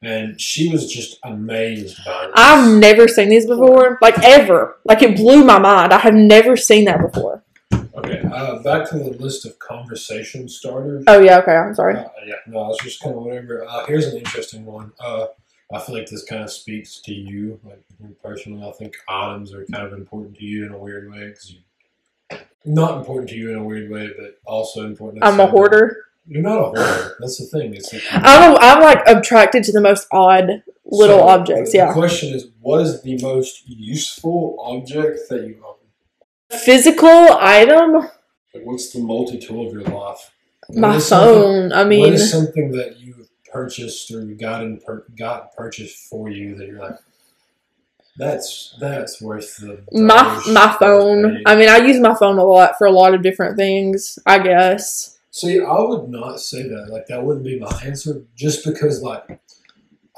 [0.00, 2.32] And she was just amazed by this.
[2.36, 4.76] I've never seen these before, like ever.
[4.84, 5.92] Like it blew my mind.
[5.92, 7.42] I have never seen that before.
[7.72, 11.02] Okay, uh, back to the list of conversation starters.
[11.08, 11.56] Oh yeah, okay.
[11.56, 11.96] I'm sorry.
[11.96, 13.66] Uh, yeah, no, it's just kind of whatever.
[13.68, 14.92] Uh, here's an interesting one.
[15.00, 15.26] Uh,
[15.72, 17.82] I feel like this kind of speaks to you, like
[18.22, 18.66] personally.
[18.66, 22.38] I think items are kind of important to you in a weird way because you,
[22.64, 25.24] not important to you in a weird way, but also important.
[25.24, 26.07] I'm a hoarder.
[26.28, 27.16] You're not a hoarder.
[27.20, 27.74] That's the thing.
[27.74, 31.72] It's like, I'm I'm like attracted to the most odd little So, objects.
[31.72, 31.86] The Yeah.
[31.88, 36.58] The question is, what is the most useful object that you own?
[36.60, 37.92] Physical item.
[37.92, 40.30] Like, what's the multi tool of your life?
[40.68, 41.72] What My phone.
[41.72, 46.28] I mean, is something that you purchased or you got in per- got purchased for
[46.28, 46.98] you that you're like,
[48.18, 51.42] that's that's worth the my my phone.
[51.46, 54.18] I mean, I use my phone a lot for a lot of different things.
[54.26, 55.17] I guess.
[55.38, 56.88] See, I would not say that.
[56.90, 59.40] Like that wouldn't be my answer, just because like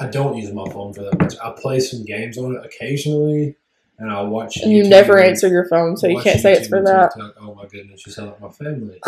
[0.01, 1.35] I don't use my phone for that much.
[1.45, 3.57] I play some games on it occasionally,
[3.99, 4.57] and I watch.
[4.57, 7.13] And you YouTube never and- answer your phone, so you can't say it's for that.
[7.15, 7.35] TikTok.
[7.39, 8.99] Oh my goodness, you sound like my family.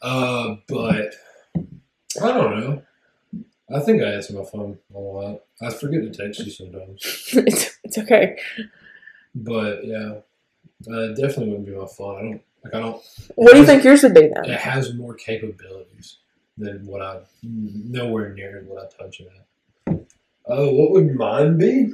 [0.00, 1.14] uh, but
[2.22, 2.82] I don't know.
[3.70, 5.42] I think I answer my phone a lot.
[5.60, 7.02] I forget to text you sometimes,
[7.34, 8.38] it's, it's okay.
[9.34, 10.20] but yeah,
[10.90, 12.16] uh, definitely wouldn't be my phone.
[12.16, 12.74] I don't like.
[12.74, 13.02] I don't.
[13.34, 14.44] What do you think yours would be then?
[14.44, 16.18] It has more capabilities
[16.58, 17.20] than what I.
[17.42, 19.28] Nowhere near what I touch it
[19.88, 19.96] at.
[20.48, 21.92] Oh, what would mine be?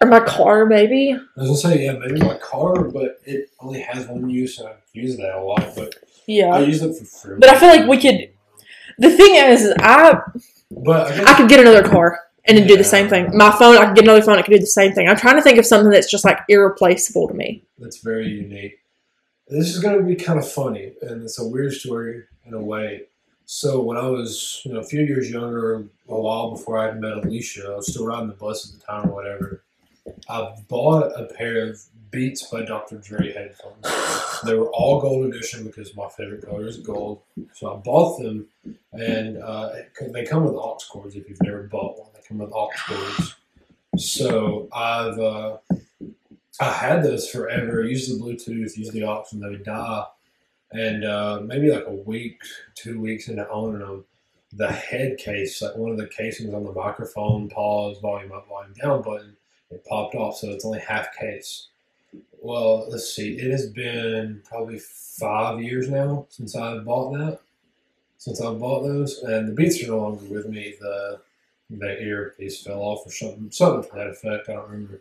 [0.00, 1.12] Or my car, maybe?
[1.12, 4.68] I was gonna say yeah, maybe my car, but it only has one use, and
[4.68, 5.74] I use that a lot.
[5.76, 5.94] But
[6.26, 7.36] yeah, I use it for free.
[7.38, 8.30] But I feel like we could-
[8.98, 10.20] The thing is, is I
[10.70, 13.36] But I, guess, I could get another car and it'd do the same thing.
[13.36, 15.08] My phone, I could get another phone, I could do the same thing.
[15.08, 17.62] I'm trying to think of something that's just like irreplaceable to me.
[17.78, 18.80] that's very unique.
[19.52, 23.02] This is gonna be kind of funny, and it's a weird story in a way.
[23.44, 27.18] So when I was, you know, a few years younger, a while before I met
[27.18, 29.62] Alicia, I was still riding the bus at the time or whatever.
[30.26, 32.96] I bought a pair of Beats by Dr.
[32.96, 34.40] Dre headphones.
[34.46, 37.20] They were all gold edition because my favorite color is gold.
[37.52, 38.46] So I bought them,
[38.92, 39.72] and uh,
[40.12, 41.14] they come with aux cords.
[41.14, 43.34] If you've never bought one, they come with aux cords.
[43.98, 45.58] So I've uh,
[46.60, 47.82] I had those forever.
[47.84, 50.06] Used the Bluetooth, used the aux, and they would die.
[50.72, 52.40] And uh, maybe like a week,
[52.74, 54.04] two weeks into owning them,
[54.52, 58.74] the head case, like one of the casings on the microphone, pause, volume up, volume
[58.80, 59.36] down button,
[59.70, 60.36] it popped off.
[60.38, 61.68] So it's only half case.
[62.40, 63.38] Well, let's see.
[63.38, 67.40] It has been probably five years now since I bought that.
[68.18, 70.74] since I bought those, and the Beats are no longer with me.
[70.80, 71.20] The
[71.70, 74.48] the earpiece fell off or something, something to that effect.
[74.48, 75.00] I don't remember.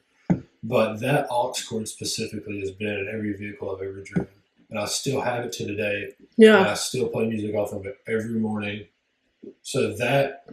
[0.63, 4.27] But that aux cord specifically has been in every vehicle I've ever driven,
[4.69, 6.03] and I still have it to today.
[6.19, 6.69] And Yeah.
[6.71, 8.85] I still play music off of it every morning.
[9.63, 10.45] So that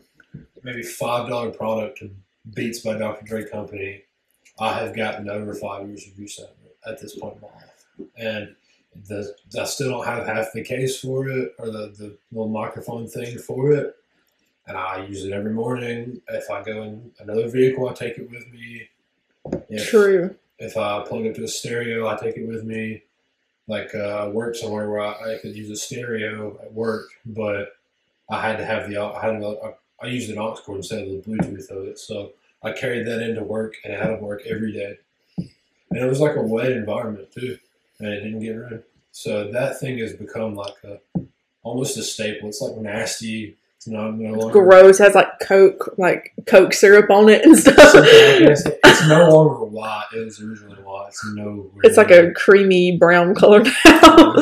[0.62, 2.10] maybe five dollar product to
[2.54, 3.26] Beats by Dr.
[3.26, 4.02] Dre Company,
[4.58, 7.40] I have gotten over five years of use out of it at this point in
[7.42, 8.54] my life, and
[9.06, 13.06] the I still don't have half the case for it or the the little microphone
[13.06, 13.94] thing for it,
[14.66, 16.22] and I use it every morning.
[16.28, 18.88] If I go in another vehicle, I take it with me.
[19.68, 20.34] If, True.
[20.58, 23.02] if I plug it to a stereo, I take it with me.
[23.66, 27.76] Like uh, I work somewhere where I, I could use a stereo at work, but
[28.30, 31.08] I had to have the I had a, I used an aux cord instead of
[31.08, 34.72] the Bluetooth of it, so I carried that into work and out of work every
[34.72, 34.98] day.
[35.36, 37.58] And it was like a wet environment too,
[37.98, 38.82] and it didn't get rid.
[39.12, 41.00] So that thing has become like a
[41.62, 42.48] almost a staple.
[42.48, 43.56] It's like nasty.
[43.88, 47.76] Not no longer Gross has like Coke, like Coke syrup on it and stuff.
[47.94, 50.06] it's, it's no longer white.
[50.14, 51.08] It was originally white.
[51.08, 51.70] It's no.
[51.82, 54.34] It's like a creamy brown color now.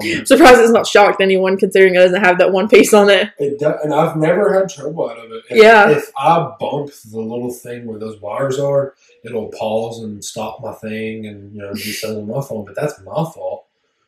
[0.00, 0.28] It.
[0.28, 3.30] Surprised it's not shocked anyone considering it doesn't have that one piece on it.
[3.38, 5.44] It do, and I've never had trouble out of it.
[5.50, 5.90] If, Yeah.
[5.90, 10.72] If I bump the little thing where those wires are, it'll pause and stop my
[10.72, 12.64] thing and you know do something on my phone.
[12.64, 13.66] But that's my fault.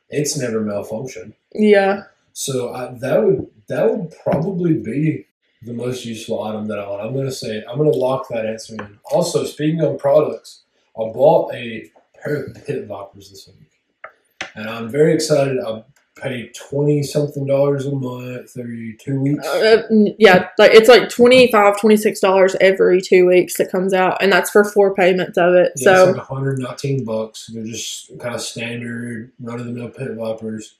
[0.08, 1.34] It's never malfunctioned.
[1.52, 2.04] Yeah.
[2.32, 5.26] So I, that would that would probably be
[5.62, 7.02] the most useful item that I want.
[7.02, 8.98] I'm gonna say I'm gonna lock that answer in.
[9.10, 10.64] Also, speaking of products,
[10.96, 11.90] I bought a
[12.22, 14.10] pair of pit vipers this week,
[14.54, 15.58] and I'm very excited.
[15.60, 15.84] I
[16.16, 19.46] paid twenty something dollars a month every two weeks.
[19.46, 24.32] Uh, mm, yeah, like it's like 25 $26 every two weeks that comes out, and
[24.32, 25.72] that's for four payments of it.
[25.76, 27.46] Yeah, so, it's like 119 bucks.
[27.46, 30.74] They're just kind of standard, run of the mill pit vipers.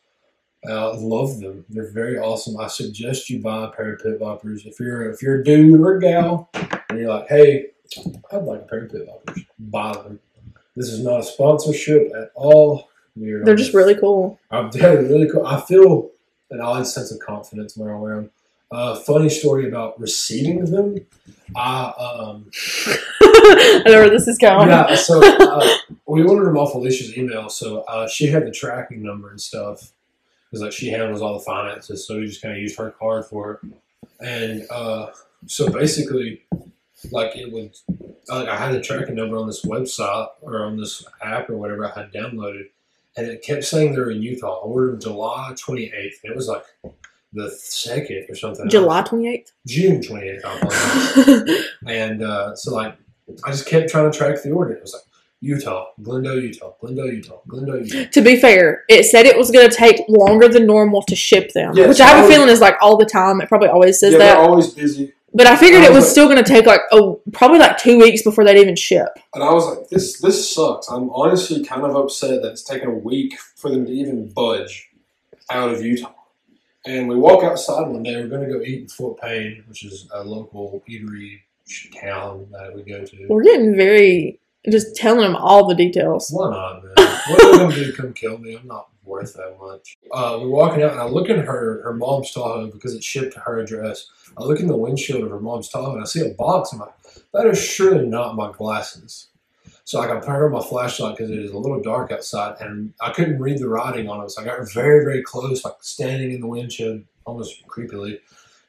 [0.68, 1.64] I love them.
[1.68, 2.58] They're very awesome.
[2.58, 5.80] I suggest you buy a pair of pit vipers if you're if you're a dude
[5.80, 6.50] or a gal
[6.88, 7.68] and you're like, hey,
[8.30, 9.44] I'd like a pair of pit vipers.
[9.58, 10.20] Buy them.
[10.76, 12.90] This is not a sponsorship at all.
[13.16, 14.38] We're they're just really cool.
[14.50, 15.46] I'm they're really cool.
[15.46, 16.11] I feel
[16.50, 18.30] an odd sense of confidence when I wear them.
[18.72, 20.96] Uh, funny story about receiving them.
[21.56, 22.50] I um,
[23.22, 24.68] I know where this is going.
[24.68, 25.68] yeah, so uh,
[26.06, 29.92] we ordered them off Alicia's email, so uh, she had the tracking number and stuff
[30.51, 33.26] because like she handles all the finances, so we just kind of used her card
[33.26, 33.72] for it.
[34.20, 35.11] And uh,
[35.46, 36.42] so basically,
[37.12, 37.76] like it would,
[38.28, 41.86] like I had the tracking number on this website or on this app or whatever
[41.86, 42.68] I had downloaded,
[43.16, 44.61] and it kept saying they were in Utah.
[44.61, 46.64] I ordered July twenty eighth, and it was like
[47.32, 48.68] the second or something.
[48.68, 49.53] July 28th.
[49.66, 51.66] June twenty eighth.
[51.86, 52.96] And uh, so, like,
[53.44, 54.72] I just kept trying to track the order.
[54.72, 55.03] It was like
[55.43, 58.11] Utah, Glendale, Utah, Glendale, Utah, Glendale, Utah.
[58.11, 61.53] to be fair, it said it was going to take longer than normal to ship
[61.53, 63.41] them, which I have a feeling is like all the time.
[63.41, 64.34] It probably always says yeah, that.
[64.34, 65.12] they're always busy.
[65.32, 67.59] But I figured I it was was like- still going to take like oh, probably
[67.59, 69.09] like two weeks before they'd even ship.
[69.32, 70.88] And I was like, this this sucks.
[70.91, 74.91] I'm honestly kind of upset that it's taken a week for them to even budge
[75.51, 76.12] out of Utah.
[76.86, 78.16] And we walk outside one day.
[78.16, 81.41] We're going to go eat in Fort Payne, which is a local eatery
[82.01, 83.26] town that we go to.
[83.28, 86.30] We're getting very just telling them all the details.
[86.30, 86.92] Why not, man?
[86.96, 87.92] What are they gonna do?
[87.92, 88.56] Come kill me?
[88.56, 89.98] I'm not worth that much.
[90.12, 93.34] Uh, we're walking out, and I look in her her mom's Tahoe because it's shipped
[93.34, 94.08] to her address.
[94.36, 96.72] I look in the windshield of her mom's Tahoe, and I see a box.
[96.72, 96.94] I'm like,
[97.32, 99.28] that is surely not my glasses.
[99.84, 103.11] So I put on my flashlight because it is a little dark outside, and I
[103.11, 104.30] couldn't read the writing on it.
[104.30, 108.20] So I got very very close, like standing in the windshield, almost creepily.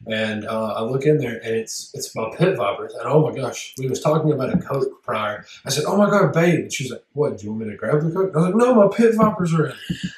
[0.07, 2.93] And uh, I look in there, and it's it's my pit vipers.
[2.95, 5.45] And oh my gosh, we was talking about a Coke prior.
[5.63, 7.37] I said, "Oh my god, babe!" And she was like, "What?
[7.37, 9.13] Do you want me to grab the Coke?" And I was like, "No, my pit
[9.15, 9.73] vipers are in."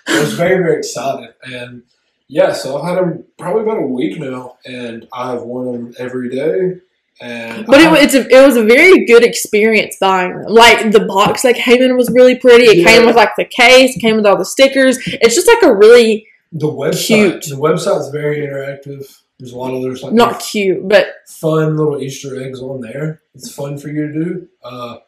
[0.08, 1.84] I was very very excited, and
[2.30, 6.30] yeah, so I've had them probably about a week now, and I've worn them every
[6.30, 6.80] day.
[7.22, 10.46] And But I- it, it's a, it was a very good experience buying them.
[10.48, 12.64] Like the box they came in was really pretty.
[12.66, 12.86] It Yeah.
[12.88, 14.98] came with like the case, it came with all the stickers.
[15.06, 17.44] It's just like a really the website, cute.
[17.50, 19.20] the website's very interactive.
[19.44, 23.22] There's a lot of there's like not cute, but fun little Easter eggs on there.
[23.36, 24.48] It's fun for you to do.
[24.64, 25.00] Uh,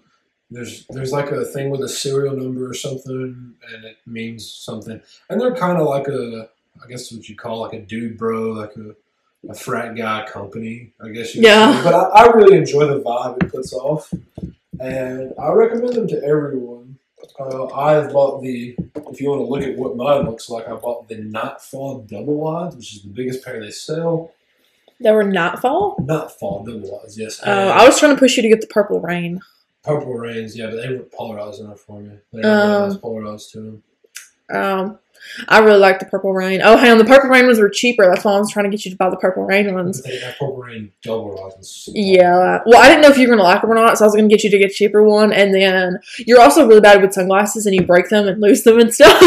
[0.52, 5.02] there's there's like a thing with a serial number or something, and it means something.
[5.30, 6.50] And they're kind of like a,
[6.84, 8.94] I guess what you call like a dude bro, like a,
[9.50, 10.92] a frat guy company.
[11.02, 11.42] I guess you.
[11.42, 11.78] Yeah.
[11.78, 11.84] say.
[11.86, 14.14] But I, I really enjoy the vibe it puts off,
[14.82, 17.00] and I recommend them to everyone.
[17.40, 18.76] Uh, I've bought the.
[19.12, 22.36] If you want to look at what mine looks like, I bought the Nightfall Double
[22.36, 24.32] Wides, which is the biggest pair they sell.
[25.00, 25.96] they were nightfall.
[26.04, 27.40] Nightfall Double Wides, yes.
[27.46, 29.42] Oh, and- I was trying to push you to get the purple rain.
[29.84, 32.18] Purple rains, yeah, but they weren't polarized enough for me.
[32.34, 33.84] They Um, weren't as polarized to them.
[34.54, 35.00] Um,
[35.48, 36.62] I really like the Purple Rain.
[36.64, 38.06] Oh, hang on, the Purple Rain ones were cheaper.
[38.06, 40.02] That's why I was trying to get you to buy the Purple Rain ones.
[40.04, 41.52] They Purple Rain double.
[41.88, 42.60] Yeah.
[42.66, 44.16] Well, I didn't know if you were gonna like them or not, so I was
[44.16, 45.34] gonna get you to get a cheaper one.
[45.34, 48.80] And then you're also really bad with sunglasses, and you break them and lose them
[48.80, 49.20] and stuff.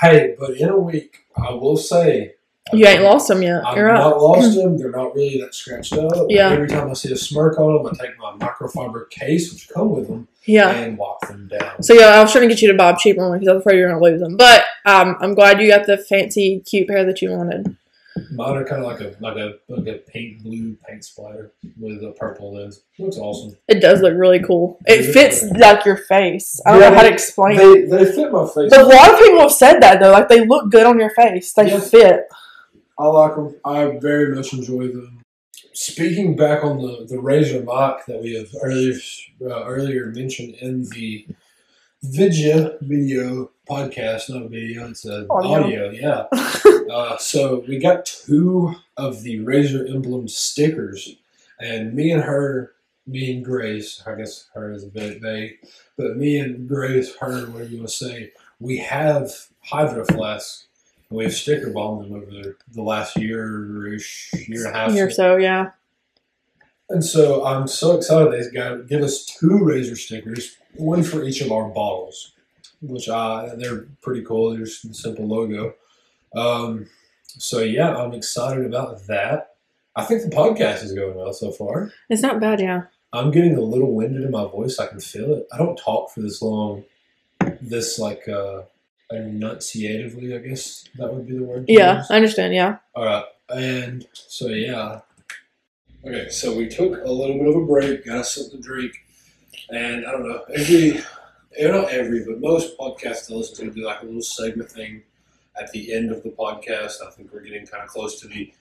[0.00, 2.34] Hey, but in a week, I will say.
[2.72, 3.66] you ain't lost them yet.
[3.66, 4.76] I've You're not lost them.
[4.76, 6.26] They're not really that scratched up.
[6.28, 6.50] Yeah.
[6.50, 9.90] Every time I see a smirk on them, I take my microfiber case, which come
[9.90, 10.70] with them, Yeah.
[10.70, 11.82] and walk them down.
[11.82, 13.54] So yeah, I was trying to get you to buy cheap cheaper one because I
[13.54, 14.36] was afraid you were gonna lose them.
[14.36, 17.76] But um, I'm glad you got the fancy, cute pair that you wanted.
[18.32, 22.02] Mine are kind of like a like a like a paint blue paint splatter with
[22.02, 22.82] a purple lens.
[22.98, 23.56] Looks awesome.
[23.68, 24.78] It does look really cool.
[24.86, 25.12] It Yeah.
[25.12, 26.60] fits like your face.
[26.66, 27.60] I don't Yeah, know how to they- explain.
[27.60, 27.90] it.
[27.90, 28.70] They they fit my face.
[28.70, 30.10] But a lot of people have said that though.
[30.10, 31.52] Like they look good on your face.
[31.52, 31.80] They Yeah.
[31.80, 32.26] fit.
[32.98, 33.54] I like them.
[33.64, 35.19] I very much enjoy them.
[35.80, 38.92] Speaking back on the the Razer mic that we have earlier
[39.40, 41.26] uh, earlier mentioned in the
[42.02, 45.86] video video podcast, not video, it's a Audio.
[45.86, 45.90] audio.
[45.90, 46.26] Yeah.
[46.94, 51.16] uh, so we got two of the Razer emblem stickers,
[51.58, 52.74] and me and her,
[53.06, 55.66] me and Grace, I guess her is a bit vague,
[55.96, 60.66] but me and Grace, her, whatever you want to say, we have Hydro Flask.
[61.10, 64.92] We have sticker bombed them over the, the last year, ish, year and a half.
[64.92, 65.70] Here, so yeah.
[66.88, 71.40] And so I'm so excited they've got give us two Razer stickers, one for each
[71.40, 72.32] of our bottles,
[72.80, 74.50] which uh, they're pretty cool.
[74.50, 75.74] There's a simple logo.
[76.34, 76.86] Um,
[77.26, 79.54] so yeah, I'm excited about that.
[79.96, 81.92] I think the podcast is going well so far.
[82.08, 82.82] It's not bad, yeah.
[83.12, 84.78] I'm getting a little winded in my voice.
[84.78, 85.46] I can feel it.
[85.52, 86.84] I don't talk for this long,
[87.60, 88.62] this like uh,
[89.10, 90.34] enunciatively.
[90.34, 91.64] I guess that would be the word.
[91.68, 92.10] Yeah, use.
[92.10, 92.78] I understand, yeah.
[92.94, 95.00] All right, and so yeah.
[96.04, 98.92] Okay, so we took a little bit of a break, got us something to drink,
[99.70, 101.02] and I don't know every,
[101.58, 105.02] eh, not every, but most podcasts I listen to do like a little segment thing
[105.60, 106.94] at the end of the podcast.
[107.06, 108.52] I think we're getting kind of close to the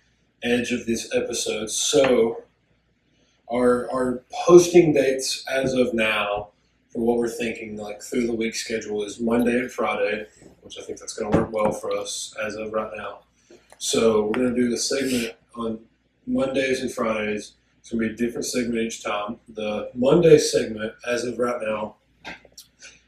[0.44, 2.44] edge of this episode, so
[3.52, 6.50] our our posting dates as of now
[6.90, 10.26] for what we're thinking like through the week schedule is Monday and Friday,
[10.62, 13.20] which I think that's going to work well for us as of right now.
[13.78, 15.80] So we're going to do the segment on
[16.26, 17.54] Mondays and Fridays.
[17.80, 19.38] It's going to be a different segment each time.
[19.50, 21.96] The Monday segment, as of right now,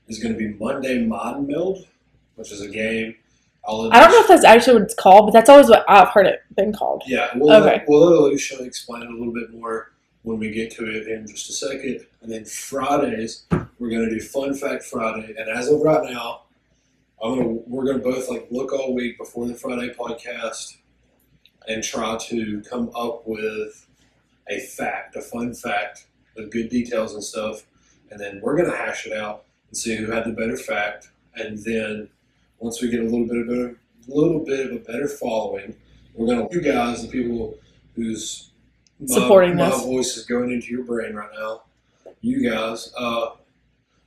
[0.07, 1.87] is going to be Monday Mind Meld,
[2.35, 3.15] which is a game.
[3.67, 6.07] I'll I don't know if that's actually what it's called, but that's always what I've
[6.09, 7.03] heard it been called.
[7.05, 7.83] yeah, we'll, Okay.
[7.87, 9.91] we'll let Alysha explain it a little bit more
[10.23, 12.05] when we get to it in just a second.
[12.21, 13.45] And then Fridays,
[13.79, 15.33] we're going to do Fun Fact Friday.
[15.37, 16.43] And as of right now,
[17.23, 20.77] I'm gonna we're gonna both like look all week before the Friday podcast
[21.67, 23.87] and try to come up with
[24.49, 27.63] a fact, a fun fact with good details and stuff.
[28.09, 31.11] And then we're gonna hash it out and see who had the better fact.
[31.35, 32.09] And then
[32.57, 33.75] once we get a little bit of a
[34.07, 35.75] little bit of a better following,
[36.15, 37.55] we're gonna you guys, the people
[37.95, 38.50] whose
[39.05, 39.77] Supporting my this.
[39.79, 41.63] My voice is going into your brain right now.
[42.21, 43.31] You guys, uh,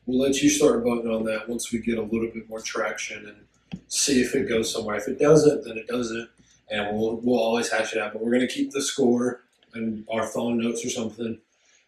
[0.06, 3.26] we'll let you start voting on that once we get a little bit more traction
[3.26, 4.96] and see if it goes somewhere.
[4.96, 6.28] If it doesn't, then it doesn't,
[6.70, 8.12] and we'll we'll always hash it out.
[8.12, 9.42] But we're gonna keep the score
[9.74, 11.38] and our phone notes or something,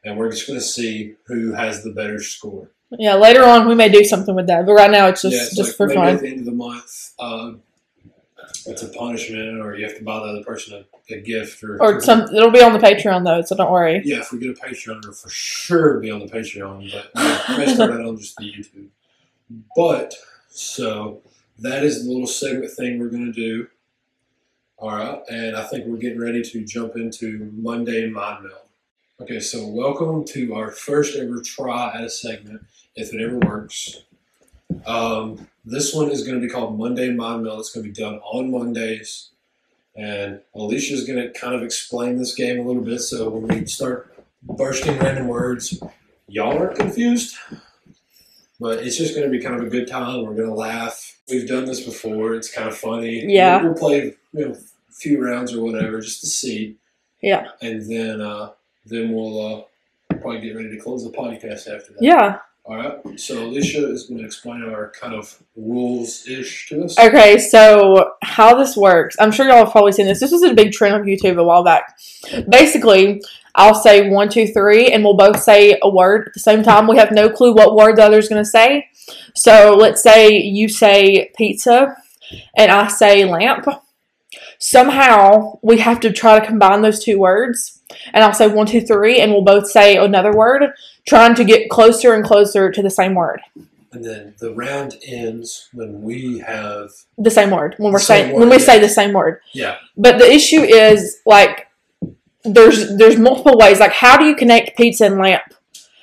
[0.04, 2.70] and we're just gonna see who has the better score.
[2.90, 5.42] Yeah, later on we may do something with that, but right now it's just yeah,
[5.42, 6.14] it's just like for maybe fun.
[6.14, 7.62] at the end of the month, um,
[8.66, 11.80] it's a punishment, or you have to buy the other person a, a gift, or
[11.82, 14.02] Or some it'll be on the Patreon though, so don't worry.
[14.04, 17.92] Yeah, if we get a Patreon, it'll for sure be on the Patreon, but start
[17.92, 18.88] that on just the YouTube.
[19.76, 20.14] But
[20.48, 21.22] so
[21.58, 23.68] that is the little segment thing we're gonna do.
[24.78, 28.60] All right, and I think we're getting ready to jump into Monday Mind Meld.
[29.18, 32.62] Okay, so welcome to our first ever try at a segment,
[32.94, 34.02] if it ever works.
[34.86, 37.60] Um, this one is going to be called Monday Mind Meld.
[37.60, 39.30] It's going to be done on Mondays.
[39.96, 43.00] And Alysha's going to kind of explain this game a little bit.
[43.00, 45.82] So when we start bursting random words,
[46.28, 47.36] y'all aren't confused.
[48.60, 50.22] But it's just going to be kind of a good time.
[50.22, 51.18] We're going to laugh.
[51.28, 52.34] We've done this before.
[52.34, 53.24] It's kind of funny.
[53.26, 53.56] Yeah.
[53.56, 56.76] We'll, we'll play you know, a few rounds or whatever just to see.
[57.22, 57.48] Yeah.
[57.60, 58.52] And then uh,
[58.84, 61.98] then we'll uh, probably get ready to close the podcast after that.
[62.00, 62.38] Yeah.
[62.68, 63.20] All right.
[63.20, 66.98] So Alysha is going to explain our kind of rules ish to us.
[66.98, 70.18] Okay, so how this works, I'm sure y'all have probably seen this.
[70.18, 71.96] This was a big trend on YouTube a while back.
[72.48, 73.22] Basically,
[73.54, 76.88] I'll say one, two, three, and we'll both say a word at the same time.
[76.88, 78.88] We have no clue what word the other's going to say.
[79.34, 81.96] So let's say you say pizza
[82.56, 83.66] and I say lamp.
[84.58, 87.75] Somehow we have to try to combine those two words.
[88.12, 90.62] And I'll say one, two, three, and we'll both say another word,
[91.06, 93.40] trying to get closer and closer to the same word.
[93.92, 98.40] and then the round ends when we have The same word when we're saying word,
[98.40, 98.62] when we yeah.
[98.64, 99.40] say the same word.
[99.52, 101.68] yeah But the issue is like
[102.44, 103.80] there's there's multiple ways.
[103.80, 105.42] Like how do you connect pizza and lamp?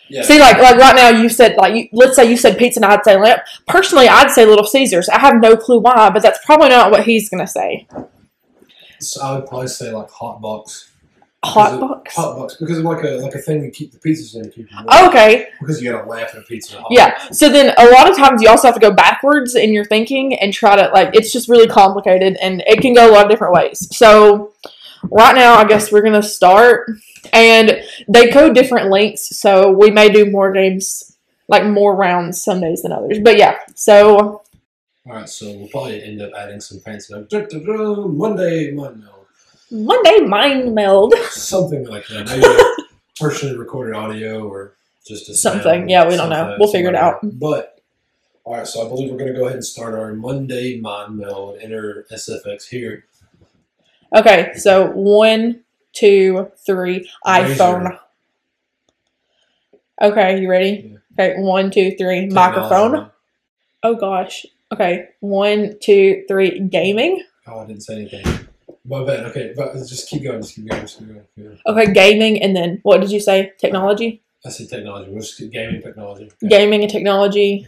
[0.10, 2.80] yeah See, like like right now you said like you, let's say you said pizza
[2.80, 3.42] and I'd say lamp.
[3.68, 5.08] Personally, I'd say Little Caesars.
[5.10, 7.88] I have no clue why, but that's probably not what he's gonna say.
[9.00, 10.90] so I would probably say like hot box.
[11.44, 12.16] Hot box.
[12.16, 14.50] Hot box because of like a like a thing you keep the pizzas in.
[14.50, 14.70] Keep.
[14.88, 16.78] Oh, okay, Because you got a lamp and a pizza.
[16.78, 17.10] and a hot yeah.
[17.12, 17.38] box.
[17.38, 20.36] So then a lot of times you also have to go backwards in your thinking
[20.36, 23.32] and try to like it's just really complicated and it can go a lot of
[23.32, 23.88] different ways.
[23.96, 24.54] So
[25.12, 26.90] right now, I guess we're gonna start,
[27.34, 31.18] and they code different links, so we may do more games
[31.50, 33.20] like more rounds some days than others.
[33.22, 34.42] But yeah, so
[35.06, 38.72] All right, so we'll probably end up adding some fancy like "Dun, dun, dun, Monday
[39.74, 41.14] meld, Monday mind meld.
[41.32, 42.28] something like that.
[42.28, 42.88] Maybe
[43.20, 45.90] partially recorded audio or just a Something.
[45.90, 46.56] Yeah, we don't know.
[46.60, 47.20] We'll figure it out.
[47.24, 47.82] But
[48.46, 51.58] all right, so I believe we're gonna go ahead and start our Monday mind meld.
[51.62, 53.06] Enter SFX here.
[54.16, 55.62] Okay, so one,
[55.92, 57.56] two, three, Razer.
[57.56, 58.00] iPhone.
[60.02, 60.98] Okay, you ready?
[61.14, 63.10] Okay, one, two, three, microphone.
[63.84, 64.46] Oh gosh.
[64.72, 67.24] Okay, one, two, three, gaming.
[67.46, 68.43] Oh, I didn't say anything.
[68.86, 69.22] My bad.
[69.28, 70.42] Okay, but just keep going.
[70.42, 70.82] Just keep going.
[70.82, 71.22] Just keep going.
[71.36, 71.60] keep going.
[71.66, 73.54] Okay, gaming, and then what did you say?
[73.58, 74.22] Technology?
[74.46, 75.10] I said technology.
[75.10, 76.26] We'll just gaming technology.
[76.26, 76.48] Okay.
[76.50, 77.66] Gaming and technology.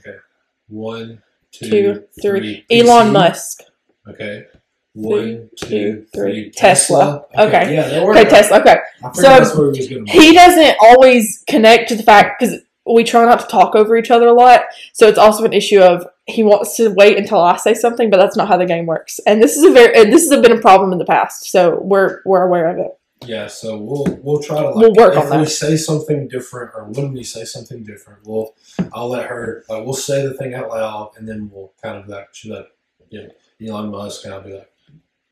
[0.68, 2.66] One, two, Two, three.
[2.70, 2.80] three.
[2.82, 3.14] Elon.
[3.14, 3.62] Musk.
[4.10, 4.46] Okay.
[4.94, 6.32] One, two, two, three.
[6.34, 6.52] three.
[6.52, 7.26] Tesla.
[7.38, 7.74] Okay.
[7.74, 8.20] Yeah, that worked.
[8.20, 8.60] Okay, Tesla.
[8.60, 8.78] Okay.
[9.14, 10.06] So, that's where we was going.
[10.06, 14.12] He doesn't always connect to the fact because we try not to talk over each
[14.12, 14.62] other a lot.
[14.94, 18.18] So it's also an issue of he wants to wait until I say something, but
[18.18, 19.20] that's not how the game works.
[19.28, 21.50] And this is a very and this has been a problem in the past.
[21.52, 22.92] So we're we're aware of it.
[23.26, 25.40] Yeah, so we'll we'll try to like We'll work if on that.
[25.40, 28.54] we say something different or when we say something different, we'll
[28.94, 32.08] I'll let her uh, we'll say the thing out loud and then we'll kind of
[32.08, 32.72] like she'll like
[33.10, 34.72] you know Elon Musk and I'll be like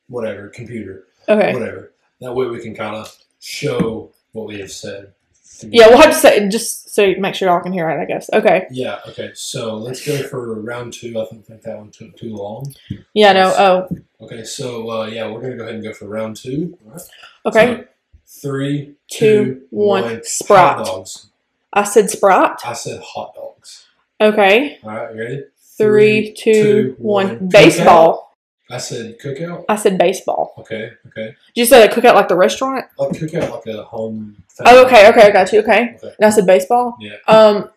[0.08, 1.54] whatever computer Okay.
[1.54, 1.92] whatever
[2.22, 5.14] that way we can kind of show what we have said.
[5.62, 8.02] Yeah, we'll have to say just so you make sure y'all can hear it.
[8.02, 8.30] I guess.
[8.34, 8.68] Okay.
[8.72, 9.00] Yeah.
[9.08, 9.32] Okay.
[9.34, 11.10] So let's go for round two.
[11.12, 12.74] I don't think that one took too long.
[13.14, 13.34] Yeah.
[13.34, 13.54] No.
[13.58, 13.98] Oh.
[14.26, 14.44] Okay.
[14.44, 16.78] So uh, yeah, we're gonna go ahead and go for round two.
[16.86, 17.02] All right.
[17.46, 17.84] Okay.
[18.26, 20.04] So, three, Two, two, one.
[20.04, 20.22] one.
[20.50, 21.28] Hot dogs.
[21.72, 22.60] I said Sprite.
[22.66, 23.86] I said hot dogs.
[24.20, 24.80] Okay.
[24.84, 25.16] All right.
[25.16, 25.44] You ready?
[25.78, 27.28] Three, two, two, one.
[27.28, 27.50] one.
[27.50, 28.33] Baseball.
[28.70, 29.66] I said cookout.
[29.68, 30.54] I said baseball.
[30.60, 30.92] Okay.
[31.08, 31.26] Okay.
[31.26, 32.86] Did you say that cookout like the restaurant?
[32.98, 34.44] Like cookout, like a home.
[34.66, 35.10] Oh, okay.
[35.10, 35.22] Okay.
[35.22, 35.60] I got you.
[35.60, 35.96] Okay.
[35.96, 36.14] Okay.
[36.18, 36.96] And I said baseball.
[37.00, 37.18] Yeah.
[37.28, 37.70] Um.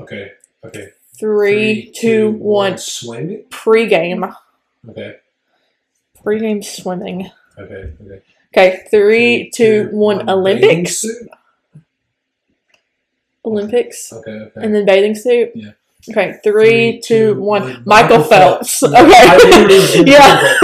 [0.00, 0.32] Okay.
[0.64, 0.88] Okay.
[1.18, 2.78] Three, two, one.
[2.78, 3.44] Swimming.
[3.50, 4.24] Pre-game.
[4.88, 5.16] Okay.
[6.22, 7.30] Pre-game swimming.
[7.58, 7.92] Okay.
[8.00, 8.22] Okay.
[8.54, 8.86] Okay.
[8.90, 10.18] Three, two, one.
[10.18, 10.98] bathing Olympics.
[10.98, 11.28] suit?
[13.44, 14.12] Olympics.
[14.12, 14.30] Okay.
[14.30, 14.60] Okay.
[14.62, 15.52] And then bathing suit.
[15.54, 15.72] Yeah.
[16.10, 16.34] Okay.
[16.42, 17.62] Three, two, one.
[17.62, 17.82] one.
[17.86, 18.80] Michael, Michael Phelps.
[18.80, 18.92] Phelps.
[18.94, 20.10] Yeah, I knew he was Okay.
[20.10, 20.54] yeah.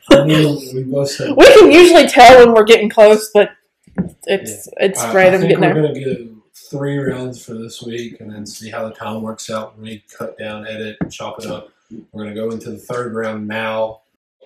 [0.00, 1.34] say I knew we.
[1.34, 3.50] We can usually tell when we're getting close, but
[4.26, 6.04] it's it's I- random I think getting we're there.
[6.04, 9.74] gonna go three rounds for this week, and then see how the time works out
[9.76, 11.70] when we cut down, edit, chop it up.
[12.12, 14.00] We're gonna go into the third round now.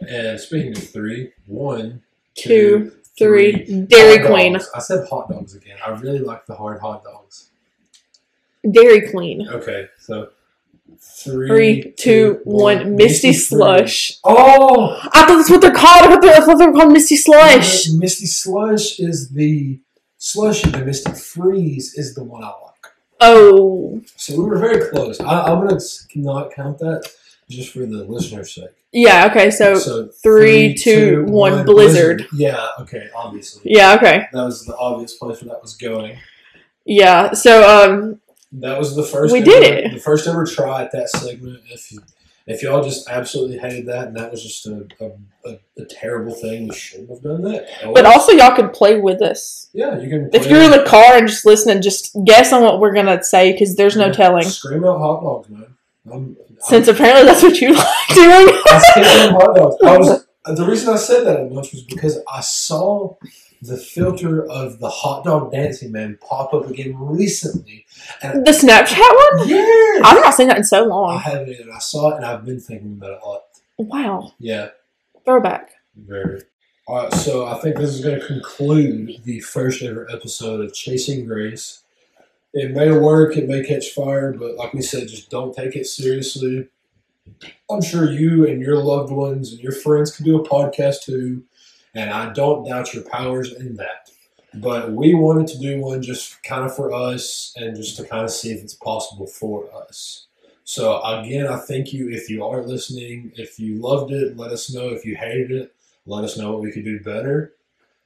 [0.08, 2.02] And speaking of three, one,
[2.34, 3.64] Two, three.
[3.64, 3.82] three.
[3.86, 4.52] Dairy Queen.
[4.54, 4.68] dogs.
[4.74, 5.76] I said hot dogs again.
[5.84, 7.50] I really like the hard hot dogs.
[8.68, 9.48] Dairy Queen.
[9.48, 10.30] Okay, so
[11.00, 12.96] three, Three, two, one.
[12.96, 14.18] Misty Slush.
[14.24, 16.02] Oh, I thought that's what they're called.
[16.04, 17.88] I thought they, I thought they were called Misty Slush.
[17.90, 19.78] Misty Slush is the
[20.18, 20.70] slushy.
[20.70, 22.92] The Misty Freeze is the one I like.
[23.20, 25.20] Oh, So we were very close.
[25.20, 25.80] I, I'm gonna
[26.16, 27.08] not count that
[27.48, 28.70] just for the listener's sake.
[28.92, 29.28] yeah.
[29.30, 29.50] Okay.
[29.50, 32.26] So, So three, two, one, Blizzard.
[32.32, 32.66] Yeah.
[32.80, 33.08] Okay.
[33.14, 33.62] Obviously.
[33.66, 33.94] yeah.
[33.94, 34.26] Okay.
[34.32, 36.18] That was the obvious place where that was going.
[36.84, 37.32] Yeah.
[37.34, 38.20] So, um,
[38.52, 39.32] That was the first.
[39.32, 39.94] We ever, did it.
[39.94, 41.60] The first ever try at that segment.
[41.70, 42.00] If you,
[42.46, 46.34] if y'all just absolutely hated that and that was just a, a, a, a terrible
[46.34, 47.68] thing, we shouldn't have done that.
[47.94, 50.30] but also y'all could play with us yeah, you can.
[50.34, 51.80] if you're in the car and just listening.
[51.80, 54.44] Just guess on what we're gonna say because there's no telling.
[54.44, 55.76] Scream out hot dogs, man.
[56.12, 58.48] I'm, Since apparently that's what you like doing.
[58.66, 59.76] I hot dogs.
[59.84, 60.26] I was
[60.58, 63.16] the reason I said that a bunch was because I saw
[63.62, 67.86] the filter of the hot dog dancing man pop up again recently.
[68.20, 68.98] the Snapchat
[69.38, 69.48] one.
[69.48, 71.14] Yeah, I've not seen that in so long.
[71.16, 71.72] I haven't either.
[71.72, 73.42] I saw it and I've been thinking about it a lot.
[73.78, 74.32] Wow.
[74.38, 74.70] Yeah,
[75.24, 75.70] Throwback.
[75.96, 76.42] very.
[76.88, 80.74] All right, so I think this is going to conclude the first ever episode of
[80.74, 81.84] Chasing Grace.
[82.54, 85.86] It may work, it may catch fire, but like we said, just don't take it
[85.86, 86.68] seriously.
[87.70, 91.44] I'm sure you and your loved ones and your friends can do a podcast too,
[91.94, 94.10] and I don't doubt your powers in that.
[94.54, 98.24] But we wanted to do one just kind of for us and just to kind
[98.24, 100.26] of see if it's possible for us.
[100.64, 103.32] So again, I thank you if you are listening.
[103.36, 104.90] If you loved it, let us know.
[104.90, 105.74] If you hated it,
[106.06, 107.54] let us know what we could do better.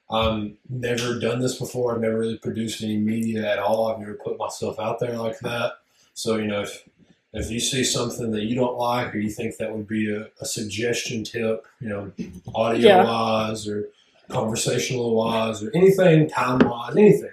[0.09, 1.95] Um, never done this before.
[1.95, 3.89] I've never really produced any media at all.
[3.89, 5.73] I've never put myself out there like that.
[6.15, 6.89] So you know, if
[7.37, 10.29] if you see something that you don't like or you think that would be a,
[10.41, 12.13] a suggestion tip, you know,
[12.55, 13.05] audio Yeah.
[13.05, 13.89] wise or
[14.29, 17.31] conversational wise or anything time wise, anything,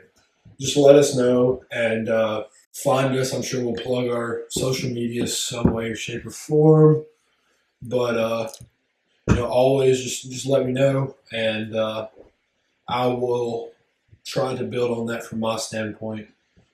[0.59, 2.43] just let us know and uh,
[2.73, 3.33] find us.
[3.33, 7.05] I'm sure we'll plug our social media some way, shape, or form.
[7.81, 8.49] But uh,
[9.29, 12.07] you know, always just just let me know, and uh,
[12.87, 13.71] I will
[14.25, 16.27] try to build on that from my standpoint.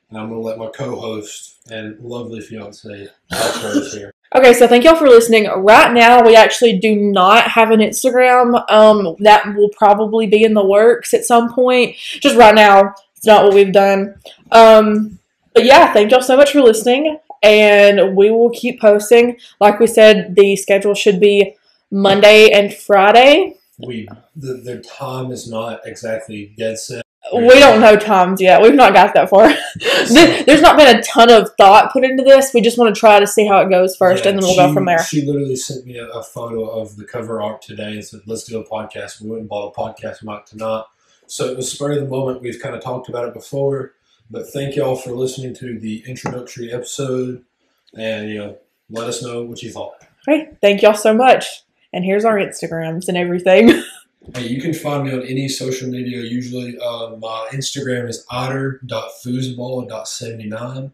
[0.09, 4.13] And I'm going to let my co-host and lovely fiance Alfred here.
[4.35, 5.47] Okay, so thank y'all for listening.
[5.47, 8.63] Right now, we actually do not have an Instagram.
[8.69, 11.95] Um, that will probably be in the works at some point.
[11.95, 14.15] Just right now, it's not what we've done.
[14.51, 15.19] Um,
[15.53, 19.37] but yeah, thank y'all so much for listening, and we will keep posting.
[19.59, 21.55] Like we said, the schedule should be
[21.91, 23.57] Monday and Friday.
[23.79, 27.03] We the, the time is not exactly dead set.
[27.33, 28.61] We don't know times yet.
[28.61, 29.47] We've not got that far.
[29.75, 32.53] There's not been a ton of thought put into this.
[32.53, 34.55] We just want to try to see how it goes first, Yeah, and then we'll
[34.55, 35.03] she, go from there.
[35.03, 38.43] She literally sent me a, a photo of the cover art today and said, "Let's
[38.43, 40.83] do a podcast." We went and bought a podcast mic tonight,
[41.27, 42.41] so it was spur of the moment.
[42.41, 43.93] We've kind of talked about it before,
[44.29, 47.43] but thank y'all for listening to the introductory episode,
[47.95, 48.57] and you know,
[48.89, 49.93] let us know what you thought.
[50.27, 51.63] Okay, thank y'all so much.
[51.91, 53.69] And here's our Instagrams and everything.
[54.33, 56.21] Hey, you can find me on any social media.
[56.21, 60.91] Usually, uh, my Instagram is otter.foosball.79.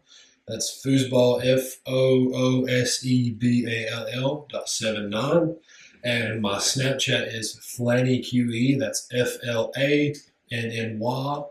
[0.48, 5.56] That's foosball, F O O S E B A L L dot seven nine.
[6.04, 8.78] And my Snapchat is Flanny QE.
[8.78, 10.14] That's F L A
[10.50, 11.42] N N Y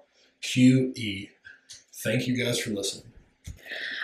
[0.41, 1.29] Q E.
[1.93, 3.14] Thank you guys for listening.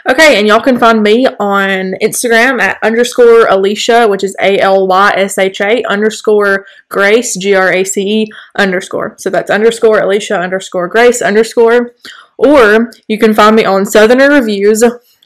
[0.10, 4.88] Okay, and y'all can find me on Instagram at underscore Alysha, which is A L
[4.88, 9.16] Y S H A underscore Grace, G R A C E underscore.
[9.18, 11.94] So that's underscore Alysha underscore Grace underscore.
[12.38, 14.84] Or you can find me on Southerner Reviews,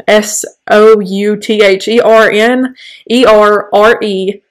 [0.07, 2.75] S O U T H E R N
[3.09, 4.41] E R R E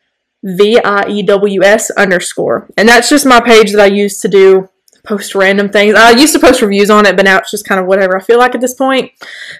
[0.42, 2.66] V I E W S underscore.
[2.78, 4.70] And that's just my page that I use to do
[5.04, 5.94] post random things.
[5.94, 8.22] I used to post reviews on it, but now it's just kind of whatever I
[8.22, 9.12] feel like at this point.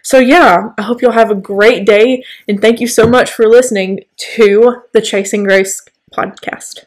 [0.02, 3.46] So, yeah, I hope you'll have a great day, and thank you so much for
[3.46, 4.04] listening
[4.36, 6.84] to the Chasing Grace podcast.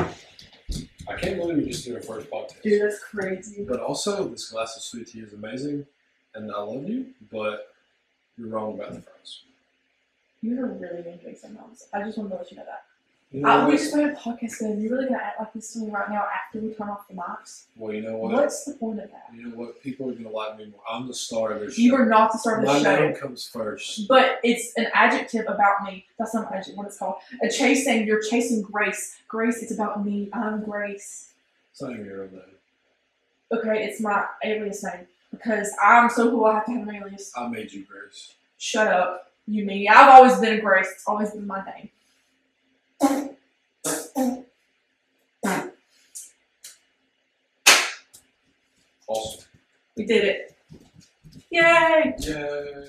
[0.00, 2.62] I can't believe we just did our first podcast.
[2.62, 3.64] Dude, that's crazy.
[3.66, 5.86] But also, this glass of sweet tea is amazing,
[6.34, 7.72] and I love you, but
[8.36, 9.42] you're wrong about the fries.
[10.40, 11.36] You're really mean to me.
[11.94, 12.84] I just want to let you know that.
[13.32, 15.52] You know Uh, we just made a podcast, and you're really going to act like
[15.54, 17.64] this to me right now after we turn off the mics?
[17.76, 18.32] Well, you know what?
[18.32, 19.24] What's the point of that?
[19.34, 19.82] You know what?
[19.82, 20.80] People are gonna like me more.
[20.90, 21.80] I'm the star of their show.
[21.80, 22.82] You are not the star of the show.
[22.82, 24.06] My name comes first.
[24.06, 26.04] But it's an adjective about me.
[26.18, 27.16] That's not an adjective, what it's called.
[27.42, 29.16] A chasing, you're chasing Grace.
[29.28, 30.28] Grace, it's about me.
[30.34, 31.32] I'm Grace.
[31.70, 32.42] It's not even your own name.
[33.50, 35.06] Okay, it's my alias name.
[35.30, 37.32] Because I'm so cool, I have to have an alias.
[37.34, 38.34] I made you Grace.
[38.58, 40.88] Shut up, you mean I've always been a Grace.
[40.92, 41.88] It's always been my name.
[49.08, 49.44] Awesome.
[49.96, 50.56] We did it.
[51.50, 52.14] Yay!
[52.20, 52.88] Yay.